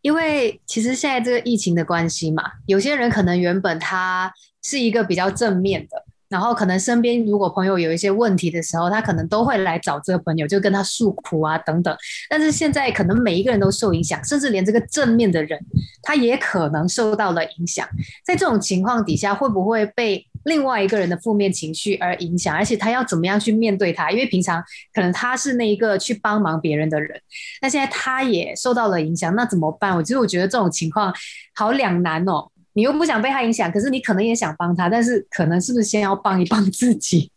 [0.01, 4.31] 因为其实现在这个疫情的关系嘛，有些人可能原本他
[4.63, 11.95] 是一个比较正面的，然后可能身边如果朋友有一些问题的时候，他可能都会来找这个朋友，就跟他诉苦啊等等。
[12.29, 15.59] 但是现在可能每一个人都受影响，甚至连这个正面的人，
[16.01, 17.87] 他也可能受到了影响。
[18.25, 20.25] 在这种情况底下，会不会被？
[20.43, 24.09] 另外一个人的负面情绪而影响，而且他要怎么样去面对他？
[24.11, 27.21] 因为平常可能他是那一个去帮忙别人的人，
[27.61, 29.95] 那现在他也受到了影响，那怎么办？
[29.95, 31.13] 我其实我觉得这种情况
[31.55, 32.49] 好两难哦。
[32.73, 37.31] 你又不想被他影响，可是你可能也想帮他，但是可能是不是先要帮一帮自己？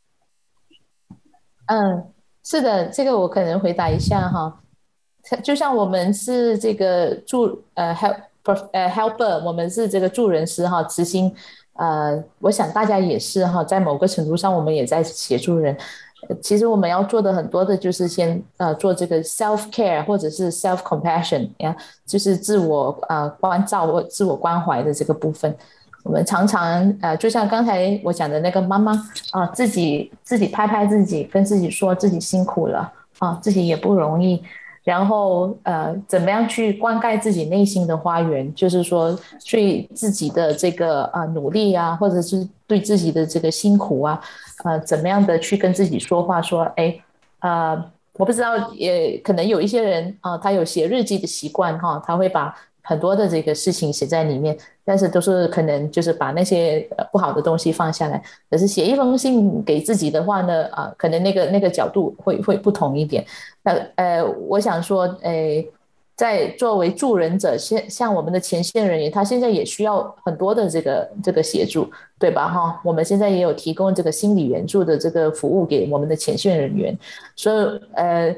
[1.67, 2.05] 嗯，
[2.45, 4.61] 是的，这个我可能回答一下哈。
[5.43, 11.35] 就像我们是这个助呃 help 呃 helper，我们是这个助人师哈，慈心。
[11.75, 15.77] 呃，我想大家也是哈，在某个程度上，我们也在协助人。
[16.41, 21.75] 其实我们要做的很多的，就是先呃做这个 self care 或者是 self compassion 呀，
[22.07, 25.53] 就是自我呃关照或自我关怀的这个部分。
[26.05, 28.93] 我们常常呃，就像刚才我讲的那个妈妈
[29.33, 34.43] 啊，自己自己拍拍自己，跟自己说自己辛苦了啊，自己也不容易。
[34.85, 38.53] 然后呃，怎么样去灌溉自己内心的花园？
[38.55, 39.19] 就是说，
[39.51, 44.21] 对自己的这个啊努力啊，或者是对自己的这个辛苦啊，
[44.65, 46.43] 呃，怎么样的去跟自己说话？
[46.43, 46.99] 说，哎，
[47.41, 52.55] 呃，我不知道，也可能有一些人啊，他有写日记的习惯哈，他会把。
[52.85, 58.23] 很多的这个事情写在里面，但是都是可能就是把那些不好的东西放下来。
[58.51, 63.25] 可是写一封信给自己的话呢，啊，可能那个那个角度会会不同一点。
[63.63, 65.67] 那呃，我想说，诶，
[66.17, 72.49] 在作为助人者，像像我们的前线人员，他现在也需要很多的这个这个协助，对吧？
[72.49, 76.99] 哈，我们现在也有提供这个心理援助的这个服务给我们的前线人员，
[77.37, 78.35] 所以呃。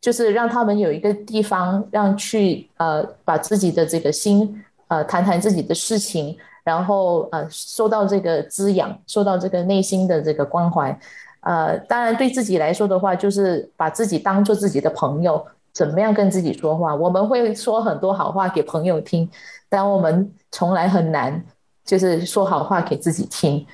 [0.00, 10.98] 就是让他们有一个地方让去呃把自己的这个心呃谈谈自己的事情，然后呃受到这个滋养，受到这个内心的这个关怀，
[11.40, 16.94] 呃当然对自己来说的话，就是把自己当做自己的朋友，怎么样跟自己说话？
[16.94, 19.28] 我们会说很多好话给朋友听，
[19.68, 21.44] 但我们从来很难
[21.84, 23.66] 就是说好话给自己听，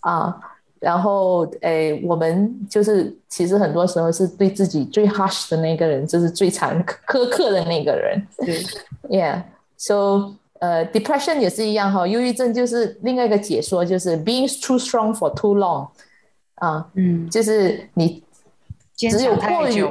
[0.00, 0.38] 啊。
[0.80, 8.26] 然后，诶，我们就是其实很多时候是对自己最 harsh 的那个人，就是最残苛刻的那个人。
[8.38, 8.62] 对
[9.10, 15.88] ，Yeah，so，呃，depression 也是一样哈，忧郁症就是另外一个解说，就是 being too strong for too long，
[16.54, 18.22] 啊，嗯，就是你
[18.94, 19.84] 只有过于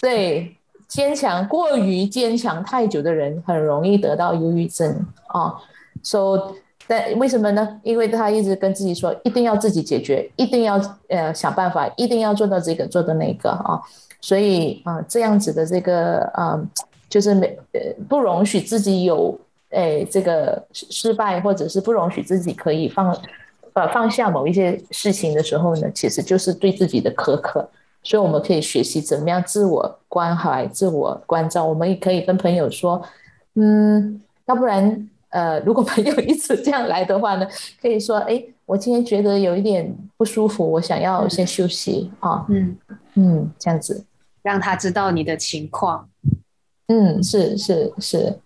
[0.00, 0.56] 对
[0.88, 5.54] 坚强过于坚强太久的人，很容易得到忧郁症啊
[6.02, 6.54] ，so。
[6.88, 7.80] 但为什么呢？
[7.84, 10.74] 因为他一直跟自己说，一定要自己解决，一定要
[11.08, 13.80] 呃想办法，一定要做到这个做到那个啊，
[14.20, 16.60] 所以啊这样子的这个啊，
[17.08, 19.38] 就是没呃不容许自己有
[19.72, 23.14] 诶这个失败，或者是不容许自己可以放
[23.74, 27.68] 呃放下某一些事情的时候呢，其实就是对自己的苛刻。
[28.04, 31.64] 所以我们可以学习怎么样自我关怀、自我关照。
[31.64, 33.00] 我们也可以跟朋友说，
[33.54, 37.46] 嗯，要不然，呃，如果朋友 一直这样来的话呢，
[37.80, 42.44] 可以说，哎，我今天觉得有一点不舒服，我想要先休息啊。
[42.48, 42.76] 嗯
[43.14, 44.04] 嗯，这样子
[44.42, 46.08] 让他知道你的情况。
[46.88, 48.36] 嗯，是是是。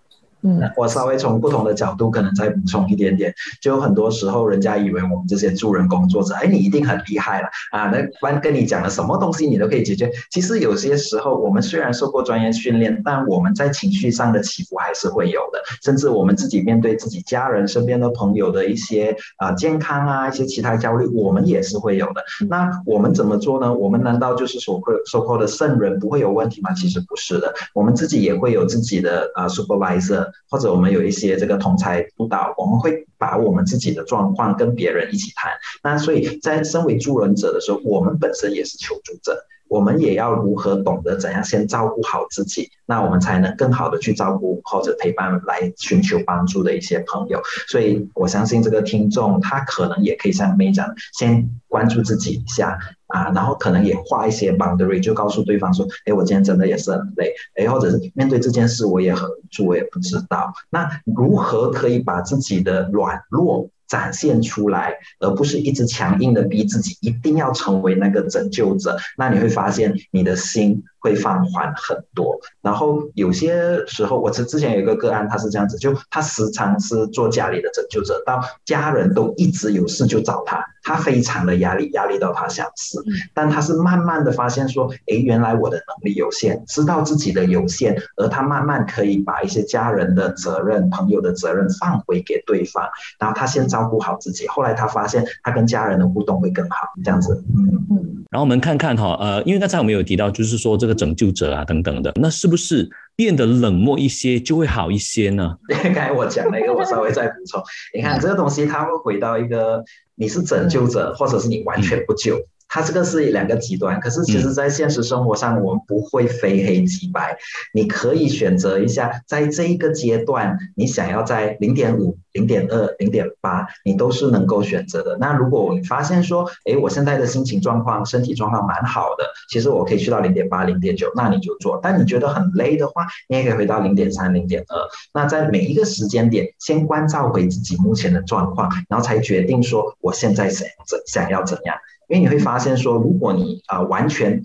[0.77, 7.87] 我稍微从不同的角度可能再补充一点点，就有很多时候人家以为我们这些助人工作者，哎，你一定很厉害了啊！
[7.89, 10.11] 那关跟你讲了什么东西你都可以解决。
[10.31, 22.25] 其实有些时候我们虽然受过专业训练，但我们在情绪上的起伏还是会有的，甚至我们自己面对自己家人、身边的朋友的一些啊健康啊一些其他焦虑，我们也是会有的。
[22.49, 23.75] 那我们怎么做呢？
[23.75, 26.73] 我们难道就是所谓所谓的圣人不会有问题吗？
[26.75, 30.26] 其实不是的，我们自己也会有自己的啊 supervisor。
[30.49, 35.53] 或者我们有一些这个同才督导，我们会把我们自己的状况跟别人一起谈。
[35.83, 47.41] 那所以在身为助人者的时候，我们本身也是求助者，我们也要如何懂得怎样先照顾好自己，那我们才能更好的去照顾或者陪伴来寻求帮助的一些朋友。
[47.69, 50.87] 所以我相信这个听众他可能也可以像梅讲，
[51.19, 52.79] 先关注自己一下。
[53.07, 68.97] 啊，然后可能也画一些 boundary，就告诉对方说，哎，我今天真的也是很累，哎，或者是面对这件事我也很无助，我也不知道，那如何可以把自己的软弱展现出来，而不是一直强硬的逼自己一定要成为那个拯救者？
[69.17, 70.83] 那你会发现你的心。
[71.07, 83.05] 会放缓很多，然后有些时候，我之之前有一个个案，他是这样子，就他时常是做家里的拯救者，到家人都一直有事就找他，他非常的压力，压力到他想死。
[83.33, 92.83] 但他是慢慢的发现说，哎，原来我的能力有限，知道自己的有限，而他慢慢可以把一些家人的责任、朋友的责任放回给对方，
[93.21, 94.49] 然后他先照顾好自己。
[94.49, 97.45] 后来他发现，他跟家人的互动会更好，这样子。
[97.57, 98.25] 嗯嗯。
[98.33, 100.96] 然后我们看看哈，呃，因为刚才我们有提到，就是说这个。
[100.97, 105.57] 拯救者啊，等等的，那是不是变得冷漠一些就会好一些呢？
[105.69, 107.63] 刚才我讲了一个，我稍微再补充。
[107.95, 112.37] 你看这个东西，它会回到一个，你是拯救者，或者是你完全不救。
[112.69, 117.37] 它这个是两个极端，可是其实，在现实生活上，我们不会非黑即白。
[117.73, 125.17] 你可以选择一下，在这一个阶段，你想要在零点五、零点二、零点八，你都是能够选择的。
[125.21, 131.79] 那如果你发现说，哎，我现在的心情状况、身体状况蛮好的，其实我可以去到零点八、零点九，那你就做。
[131.83, 134.77] 但你觉得很累的话，你也可以回到零点三、零点二。
[135.15, 141.77] 那在每一个时间点，先关照回自己目前的状况，然后才决定说，我现在想怎想要怎样。
[142.09, 144.45] 因为你会发现说，如果你啊完全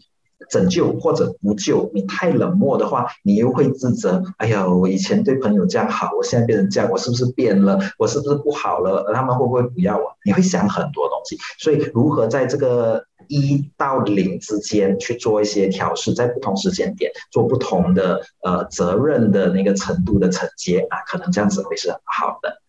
[0.49, 4.23] 拯救或者不救，你太冷漠的话，你又会自责。
[4.37, 7.79] 哎呀，我以前对朋友这样好，我现在变成这样，我是不是变了？
[7.97, 9.11] 我是不是不好了？
[9.13, 10.03] 他们会不会不要我？
[10.25, 11.37] 你会想很多东西。
[11.59, 22.61] 所以，如何在这个一到零之间去做一些调试，在不同时间点做不同的呃责任的那个程度的承接啊，可能这样子会是很好的。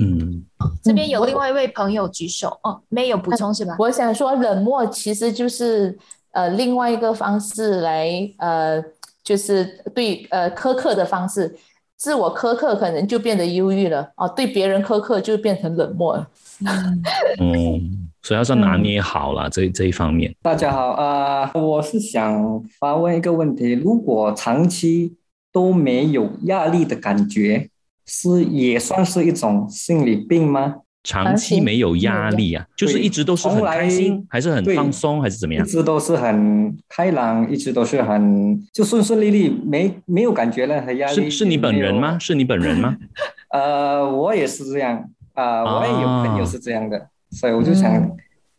[0.00, 0.44] 嗯，
[0.82, 3.76] 这边有另外一位朋友举手哦，没有补充是吧？
[3.78, 5.98] 我想说，冷漠其实就是
[6.32, 8.08] 呃另外一个方式来
[8.38, 8.82] 呃，
[9.22, 11.54] 就是对呃苛刻的方式，
[11.96, 16.26] 自我苛刻可能就变得忧郁了哦，对别人苛刻就变成冷漠了。
[17.40, 20.34] 嗯，所以要是拿捏好了这这一方面。
[20.40, 25.16] 大家好啊，我是想发问一个问题：如果长期
[25.52, 27.68] 都没有压力的感觉？
[28.12, 30.74] 是也算是一种心理病吗？
[31.04, 35.64] 长期没有压力啊，就是一直都是很开心，还是很放松，还是怎么样？
[35.64, 41.14] 一直都是很开朗，一直都是很就顺顺利利，没没有感觉任何压力。
[41.14, 42.18] 是是你本人吗？
[42.18, 42.96] 是你本人吗？
[43.54, 48.10] 呃，我也是这样啊，我也有朋友是这样的，所以我就想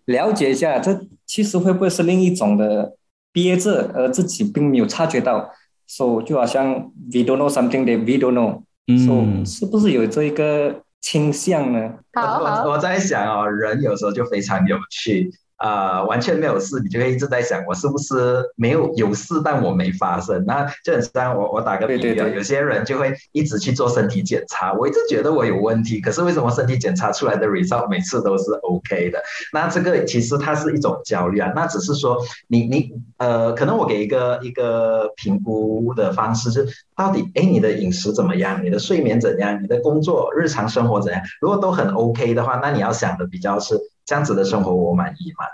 [0.06, 2.96] 了解一下，这其实会不会是另一种的
[3.34, 5.52] 憋着，而自己并没有察觉到？
[5.86, 6.74] 说就好像
[7.12, 8.62] we don't know something that we don't know。
[8.98, 11.94] 嗯，是不是有这一个倾向呢？
[12.14, 15.32] 我我在想哦，人有时候就非常有趣。
[15.62, 20.44] 啊，完全没有事，你就会一直在想，我是不是没有有事，但我没发生。
[20.48, 29.20] 那就很像我我打个比喻，有些人就会一直去做身体检查，我一直觉得我有问题，可是为什么身体检查出来的 result 每次都是 OK 的？
[29.54, 31.52] 那这个其实它是一种焦虑啊。
[31.56, 41.22] 那只是说你你呃，可能我给一个一个评估的方式，是到底哎你的饮食怎么样，你的睡眠怎样，你的工作日常生活怎样？
[41.40, 43.80] 如果都很 OK 的话，那你要想的比较是。
[44.06, 45.46] 这样子的生活我满意吗？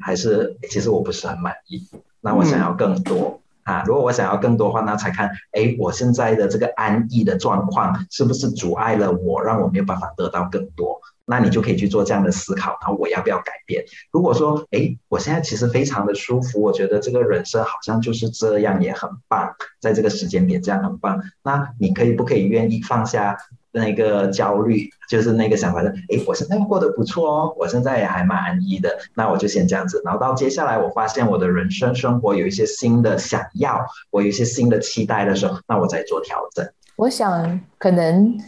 [0.00, 1.88] 还是其实我不是很满意？
[2.20, 3.82] 那我想要更多啊。
[3.86, 11.00] 如果我想要更多的话，那才看，哎，我现在的这个安逸的状况是不是阻碍了我，让我没有办法得到更多。
[11.30, 13.84] 那你就可以去做这样的思考，然后我要不要改变？
[14.10, 21.20] 如果说，哎，我现在其实非常的舒服，我觉得这个人生好像就是这样，也很棒，在这个时间点这样很棒。
[21.42, 23.36] 那你可以不可以愿意放下
[23.72, 30.00] 那个焦虑，就是那个想法是，哎，我现在过得不错哦，我现在也还蛮安逸的，那我就先这样子。
[30.04, 33.78] 然后到接下来，我发现我的人生生活有一些新的想要，
[34.10, 36.66] 我有一些新的期待的时候，那我再做调整。
[36.96, 38.38] 我想可能。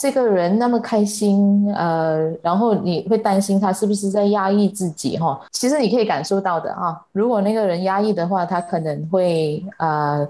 [0.00, 5.40] 这个人那么开心，呃，然后你会担心他是不是在压抑自己哈？
[5.50, 6.96] 其实你可以感受到的啊。
[7.10, 10.24] 如果那个人压抑的话，他可能会呃，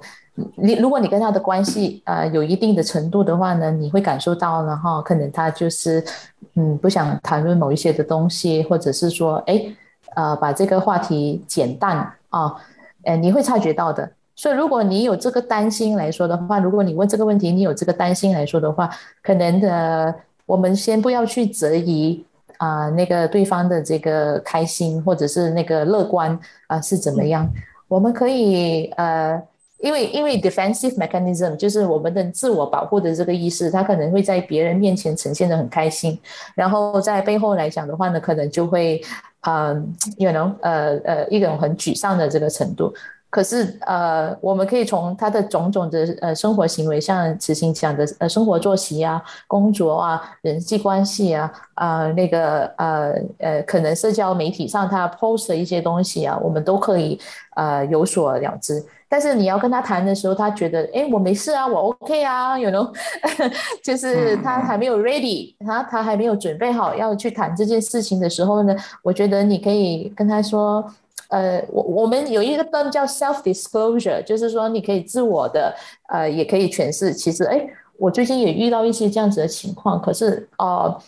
[0.57, 6.05] 你如果你跟他的关系呃有一定的程度的话呢，你会感受到了哈，可能他就是
[6.55, 9.65] 嗯不想谈论某一些的东西，或者是说哎
[10.15, 12.55] 呃把这个话题减淡啊，
[13.05, 14.11] 哎你会察觉到的。
[14.35, 18.89] 所以，如果你有这个担心来说的话，如果你问这个问题，你有这个担心来说的话，
[19.21, 20.15] 可能的，
[20.47, 22.25] 我们先不要去质疑
[22.59, 27.51] 啊，那个对方的这个开心或者是那个乐观啊是怎么样？
[27.89, 29.43] 我们可以呃，
[29.81, 36.19] 因为因为 defensive mechanism 就是我们的自我保护的这个意识，他可能会在别人面前呈现的很开心，
[36.55, 39.01] 然后在背后来讲的话呢，可能就会
[39.43, 42.93] 嗯，有能呃呃一种很沮丧的这个程度。
[43.31, 57.21] 可是，呃，我们可以从他的种种的呃生活行为，像慈心讲的，呃，生活作息啊、工作啊、人际关系啊，啊，那个呃呃，可能社交媒体上他 post 的一些东西啊，我们都可以
[57.55, 58.83] 呃有所了知。
[59.09, 62.93] 但是你要跟他谈的时候，他觉得，哎，我没事啊，我 OK 啊，有 know，
[63.83, 70.85] 就是他还没有 ready，他他还没有准备好要去谈这件事情的时候呢，我觉得你可以跟他说。
[71.31, 75.75] 呃，我我们有一个 term 叫 self disclosure，就是说你可以自我的，
[76.09, 77.13] 呃，也可以诠释。
[77.13, 80.01] 其实，哎，我最近也遇到一些这样子的情况。
[80.01, 80.99] 可是，哦，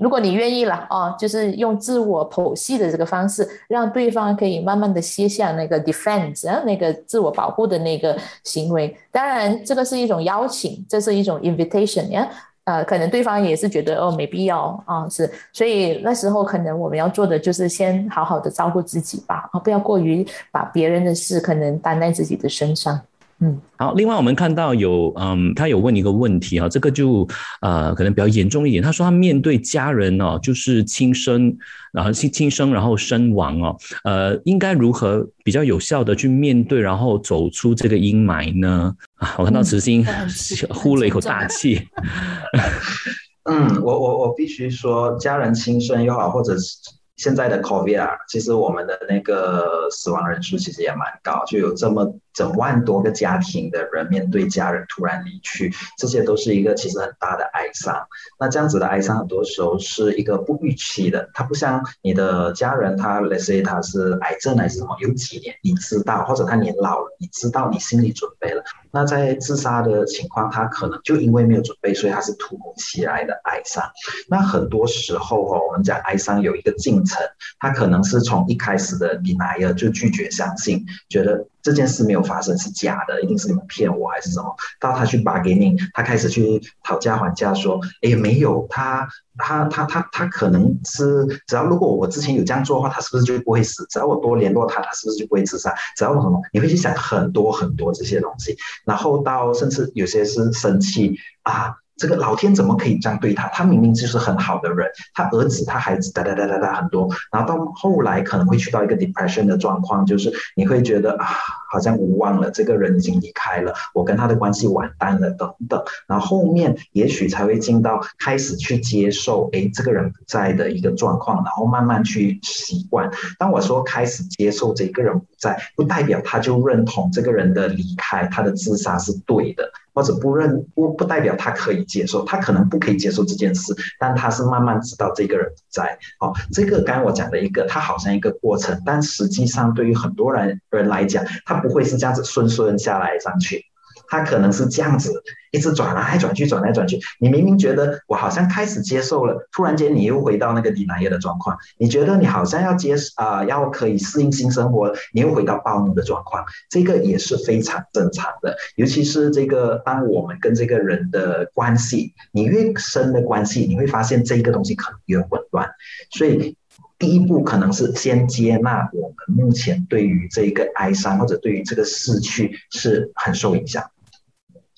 [0.00, 8.96] 如果你愿意了，啊，就是用自我剖析的这个方式，让对方可以慢慢的卸下那个 defense，然后那个自我保护的那个行为。
[9.12, 12.28] 当然，这个是一种邀请，这是一种 invitation，呀。
[12.64, 23.00] 呃，可能对方也是觉得哦，没必要啊，是，所以那时候可能我们要做的就是先好好的照顾自己吧，啊，不要过于把别人的事可能担在自己的身上。
[23.42, 23.94] 嗯，好。
[23.94, 27.26] 另外，我们看到有，嗯，他有问一个问题啊，这个就
[27.62, 28.82] 呃，可能比较严重一点。
[28.82, 31.56] 他说他面对家人哦，就是轻生，
[31.90, 38.94] 然后轻轻生，然后身亡哦，呃，应该如何比较有效的去面对，然后走出这个阴霾呢？
[39.16, 40.04] 啊，我看到慈心
[40.68, 41.80] 呼了一口大气。
[43.48, 46.76] 嗯，我我我必须说，家人轻生又好，或者是。
[47.16, 58.06] 现在的 COVID 啊，其实我们的那个死亡人数其实也蛮高，就有这么整万多个家庭的人面对家人突然离去，这些都是一个其实很大的哀伤。
[58.38, 68.62] 那这样子的哀伤，很多时候是一个不预期的，它不像你的家人，他 let's say 他是癌症还是什么，有几年你知道，或者他年老了，你知道，你心里准备了。
[68.92, 73.84] 那在自杀的情况，他可能就因为没有准备，所以他是突如其来的哀伤。
[74.28, 77.18] 那很多时候哦，我们讲哀伤有一个进程。
[77.58, 84.54] 他可能是从一开始的 denial 就拒绝相信，觉得这件事没有发生是假的，一定是你们骗我还是什么？
[84.80, 89.08] 到他去 bargaining，他开始去讨价还价，说，哎，没有，他
[89.38, 93.86] 他他他他可能是，只要如果我之前有这样做的话，他是不是就不会死？
[93.90, 95.74] 只要我多联络他，他是不是就不会自杀？
[95.96, 96.40] 只要我什么？
[96.52, 101.74] 你会去想很多很多这些东西，然后到甚至有些是生气啊。
[102.00, 103.46] 这个老天怎么可以这样对他？
[103.48, 111.26] 他明明就是很好的人，他儿子、他孩子哒哒哒哒哒很多，然后到后来可能会去到一个 depression 的状况，就是你会觉得啊，
[111.70, 123.10] 好像无望了，这个人已经离开了，我跟他的关系完蛋了等等，然后后面也许才会进到开始去接受，哎，这个人不在的一个状况，然后慢慢去习惯。
[123.38, 129.70] 当我说开始接受这个人不在，不代表他就认同这个人的离开，他的自杀是对的。
[130.00, 135.98] 或者不认不不代表他可以接受，他可能不可以接受这件事，但他是慢慢知道这个人在。
[136.20, 143.62] 哦，这个刚我讲的一个，他好像一个过程，但实际上对于很多人人来讲，他不会是这样子顺顺下来上去。
[144.10, 146.98] 他可能是这样子，一直转来转去，转来转去。
[147.18, 151.56] 你明明觉得我好像开始接受了，突然间你又回到那个低难业的状况。
[151.78, 156.44] 你觉得你好像要接啊，要可以适应新生活，你又回到暴怒的状况。
[156.68, 158.56] 这个也是非常正常的。
[158.74, 165.70] 尤其是这个，当我们跟这个人的关系，你越深的关系，你会发现这个东西可能越混乱。
[166.10, 166.56] 所以。
[166.98, 173.82] 第一步可能是先接纳我们目前对于这一个哀伤或者对于这个逝去是很受影响。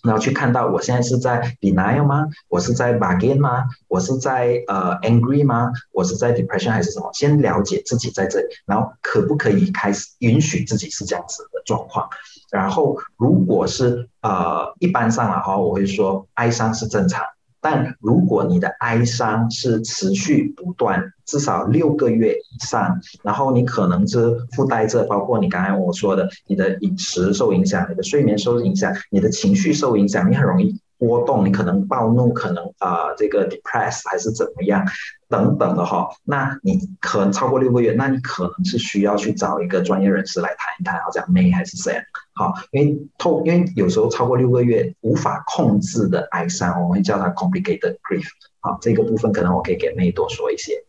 [0.02, 2.26] 然后去看到我现在是在 denial 吗？
[2.48, 3.64] 我是在 bargain 吗？
[3.88, 5.70] 我是在呃 angry 吗？
[5.92, 7.10] 我是在 depression 还是什么？
[7.12, 12.08] 先了解自己在这里，然后可不可以开始允许自己是这样子的状况？
[12.50, 17.24] 然后如果是呃一般上的话，我会说哀伤是正常。
[17.62, 30.80] 但如果你的哀伤是持续不断，至少六个月以上，然后你可能是附带着，包括你刚才我说的，你的饮食受影响，你的睡眠受影响，你的情绪受影响，你很容易。
[31.02, 34.86] 波动，你可能暴怒，可能啊这个 depress 还是怎么样
[35.28, 42.00] 等等的哈，那你可能超过六个月，那你可能是需要去找一个专业人士来谈一谈，好像 May 还是谁，
[42.34, 48.28] 好，因为透，因为有时候超过六个月无法控制的哀伤，我们叫它 complicated grief，
[48.60, 50.84] 好，这个部分可能我可以给 May 多说一些。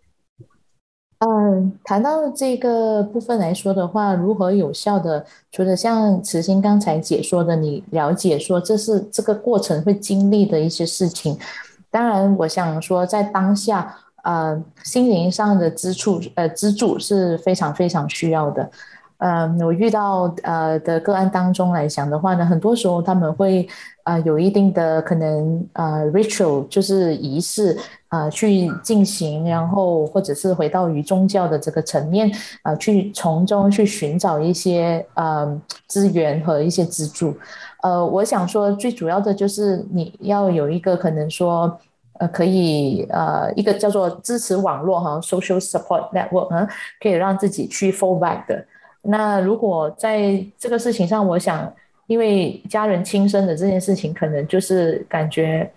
[1.25, 11.37] 嗯，谈到这个部分来说的话，如何有效的，除了像慈心刚才解说的，你了解说这是这个过程会经历的一些事情。
[11.89, 18.69] 当然，我想说在当下，呃，心灵上的支柱，呃，支柱是非常非常需要的。
[19.25, 23.65] 嗯，我遇到呃的个案当中来讲的话呢，很多时候他们会
[24.03, 27.77] 呃有一定的可能呃 ritual 就是仪式
[28.09, 32.29] 啊去进行，然后或者是回到于宗教的这个层面
[32.63, 37.33] 啊去从中去寻找一些呃资源和一些资助。
[37.81, 41.79] 呃，我想说最主要的就是你要有一个可能说
[42.19, 46.67] 呃可以呃一个叫做支持网络哈 social support network 啊，
[47.01, 48.65] 可以让自己去 fall back 的。
[49.05, 51.71] 那如果在这个事情上，我想，
[52.07, 55.69] 因为家人亲生的这件事情，可能就是感觉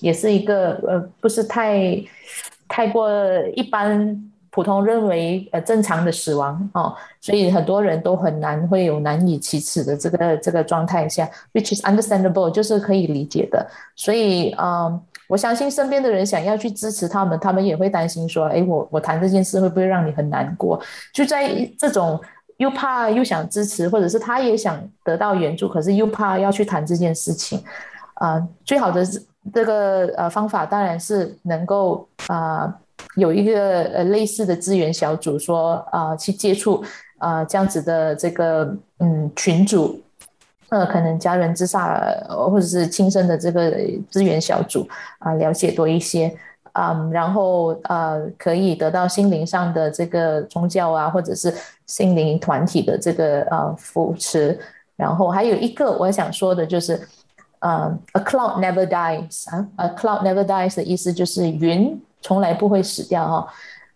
[0.00, 1.98] 也是一个呃，不是太
[2.68, 3.08] 太过
[3.54, 13.66] 一般普通认为呃正常的死亡哦，所以很多人都很难会有难以启齿的这个这个状态下，which is understandable，就是可以理解的。
[13.96, 20.78] 所以嗯，我相信身边的人想要去支持他们，他们也会担心说，哎，我我谈这件事会不会让你很难过？
[21.14, 22.20] 就在这种。
[22.58, 27.62] 又怕又想支持，或者是他也想得到援助，可是又怕要去谈这件事情，
[28.14, 29.04] 啊，最好的
[29.52, 32.72] 这个呃方法当然是能够啊
[33.16, 36.84] 有一个呃类似的资源小组，说啊去接触
[37.18, 40.00] 啊这样子的这个嗯群组，
[40.68, 43.72] 呃可能家人之下或者是亲生的这个
[44.08, 44.88] 资源小组
[45.18, 46.34] 啊了解多一些。
[46.74, 51.54] 嗯，然后呃，可以得到心灵上的这个宗教啊，或者是
[51.86, 54.58] 心灵团体的这个呃扶持。
[54.96, 57.00] 然后还有一个我想说的就是，
[57.60, 63.46] 呃，a cloud never dies 啊，a cloud never dies 的意思就是云从来不会死掉哈。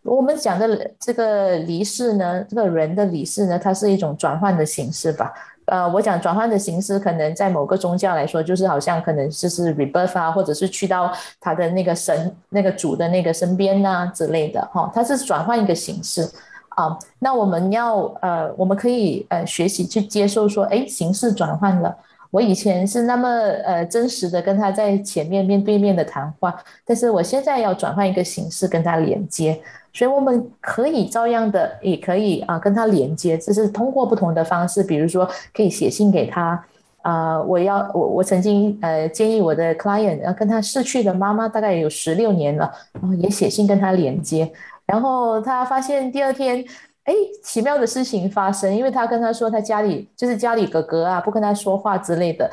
[0.02, 5.32] 我们讲的这个离世呢，这个人的离世呢，它是一种转换的形式吧。
[5.70, 16.28] 呃，我讲转换的形式，可能在某个宗教来说，就是好像可能就是 rebirth 啊，或者是去到他的那个神、那个主的那个身边呐之类的哈，它是转换一个形式
[16.70, 16.98] 啊。
[17.18, 21.96] 那我们要呃，我们可以呃学习去接受说，哎，形式转换了。
[22.30, 23.28] 我以前是那么
[23.64, 26.54] 呃真实的跟他在前面面对面的谈话，
[26.84, 29.58] 但是我现在要转换一个形式跟他连接。
[29.98, 36.64] 所以我们可以照样的，也可以啊，跟他连接，只是通过不同的方式，比如说可以写信给他，
[37.02, 44.48] 啊，我要我我曾经呃建议我的 client 要跟他逝去的妈妈大概有十六年了，然后也写信跟他连接，
[44.86, 46.64] 然后他发现第二天，
[47.02, 52.48] 哎，奇妙的事情发生，因为他跟他说他家里就是家里哥哥啊不跟他说话之类的。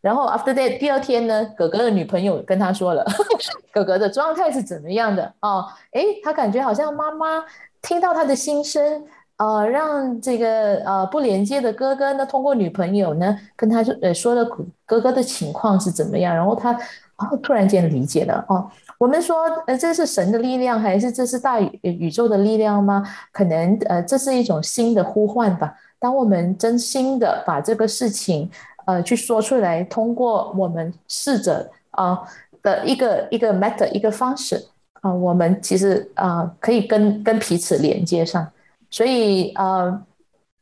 [0.00, 3.04] 然后 after that，第二天呢，哥哥的女朋友跟他说了，
[3.70, 5.66] 哥哥的状态是怎么样的哦？
[5.92, 7.44] 诶，他感觉好像妈妈
[7.82, 9.04] 听到他的心声，
[9.36, 14.42] 呃，让这个呃不连接的哥哥呢，通过女朋友呢跟他说呃说了
[14.86, 16.72] 哥哥的情况是怎么样，然后他
[17.16, 18.70] 哦突然间理解了哦。
[18.96, 19.36] 我们说
[19.66, 23.04] 呃这是神的力量还是这是大宇宇宙的力量吗？
[23.32, 25.74] 可能呃这是一种新的呼唤吧。
[25.98, 28.50] 当我们真心的把这个事情。
[28.90, 32.18] 呃，去说出来，通过我们试着啊
[32.60, 34.66] 的一个一个 method 一个方式
[35.00, 38.44] 啊，我们其实啊可以跟跟彼此连接上，
[38.90, 40.02] 所以呃，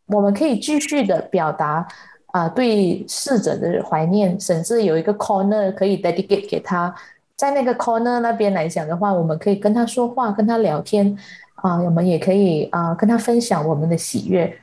[0.09, 1.89] 我们可以继续的表达
[2.33, 6.95] 啊对逝者的怀念，甚至有一个 corner 可以 dedicate 给他，
[7.35, 11.17] 在那个 corner 那边来讲的话，我们可以跟他说话，跟他聊天
[11.55, 14.59] 啊，我们也可以啊跟他分享我们的喜悦。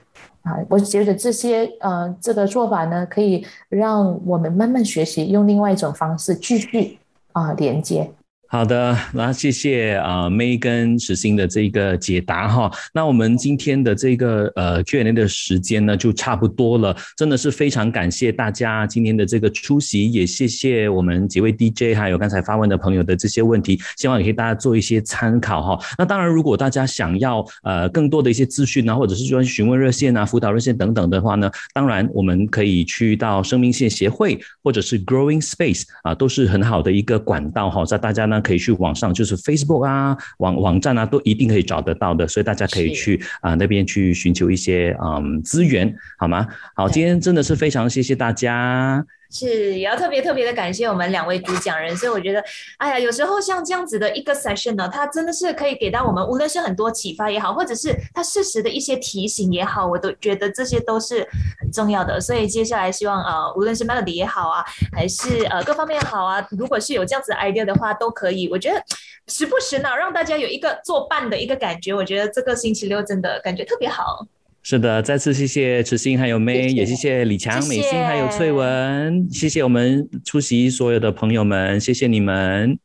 [0.46, 7.00] 啊，我觉得这些呃，这个做法呢，可以让我们慢慢学习，用另外一种方式继续
[7.34, 8.10] 啊连接。
[8.48, 12.72] 好的，那谢谢啊，May 跟石鑫的这个解答哈。
[12.94, 25.86] 那我们今天的这个呃 Q&A 的时间呢就差不多了，真的是非常感谢大家今天的这个出席，也谢谢我们几位 DJ 还有刚才发问的朋友的这些问题，希望也可以大家做一些参考哈。
[25.98, 38.35] 那当然，如果大家想要呃更多的一些资讯啊，或者是说询问热线啊、辅导热线等等的话呢，当然我们可以去到生命线协会或者是 Growing Space 啊，都是很好的一个管道哈，在大家呢。
[38.42, 46.48] 可以去网上，就是 Facebook 啊，网网站啊，都一定可以找得到的，所以大家可以去啊那边去寻求一些嗯资源，好吗？
[46.76, 49.06] 好，今天真的是非常谢谢大家。
[49.38, 52.42] 是，也要特别特别的感谢我们两位主讲人，所以我觉得，
[52.78, 61.28] 哎呀，有时候像这样子的一个 session 呢，它真的是可以给到我们，无论是很多启发也好，或者是它适时的一些提醒也好，我都觉得这些都是
[61.60, 62.18] 很重要的。
[62.22, 64.64] 所以接下来希望呃，无论是 melody 也好啊，
[64.96, 68.48] 还是呃各方面好啊，如果是有这样子 idea 的话，都可以。
[68.50, 68.82] 我觉得
[69.28, 74.26] 时不时呢，让大家有一个作伴的一个感觉，我觉得这个星期六真的感觉特别好。
[74.68, 82.76] 是的，再次谢谢池心还有 May，也谢谢李强、美心还有翠文，谢谢我们出席所有的朋友们，谢谢你们。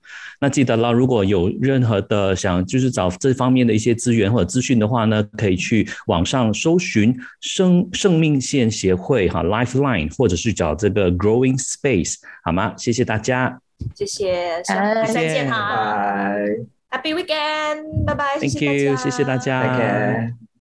[0.43, 12.75] 那记得了，如果有任何的想就是找这方面的一些资源或者资讯的话呢，可以去网上搜寻生生命线协会哈 Lifeline，或者是找这个 Growing Space，好吗？
[12.77, 13.59] 谢谢大家，
[13.95, 16.35] 谢谢，下次再见哈，
[16.91, 20.50] 拜，Happy Weekend，拜拜，Thank you，谢谢大家，再见。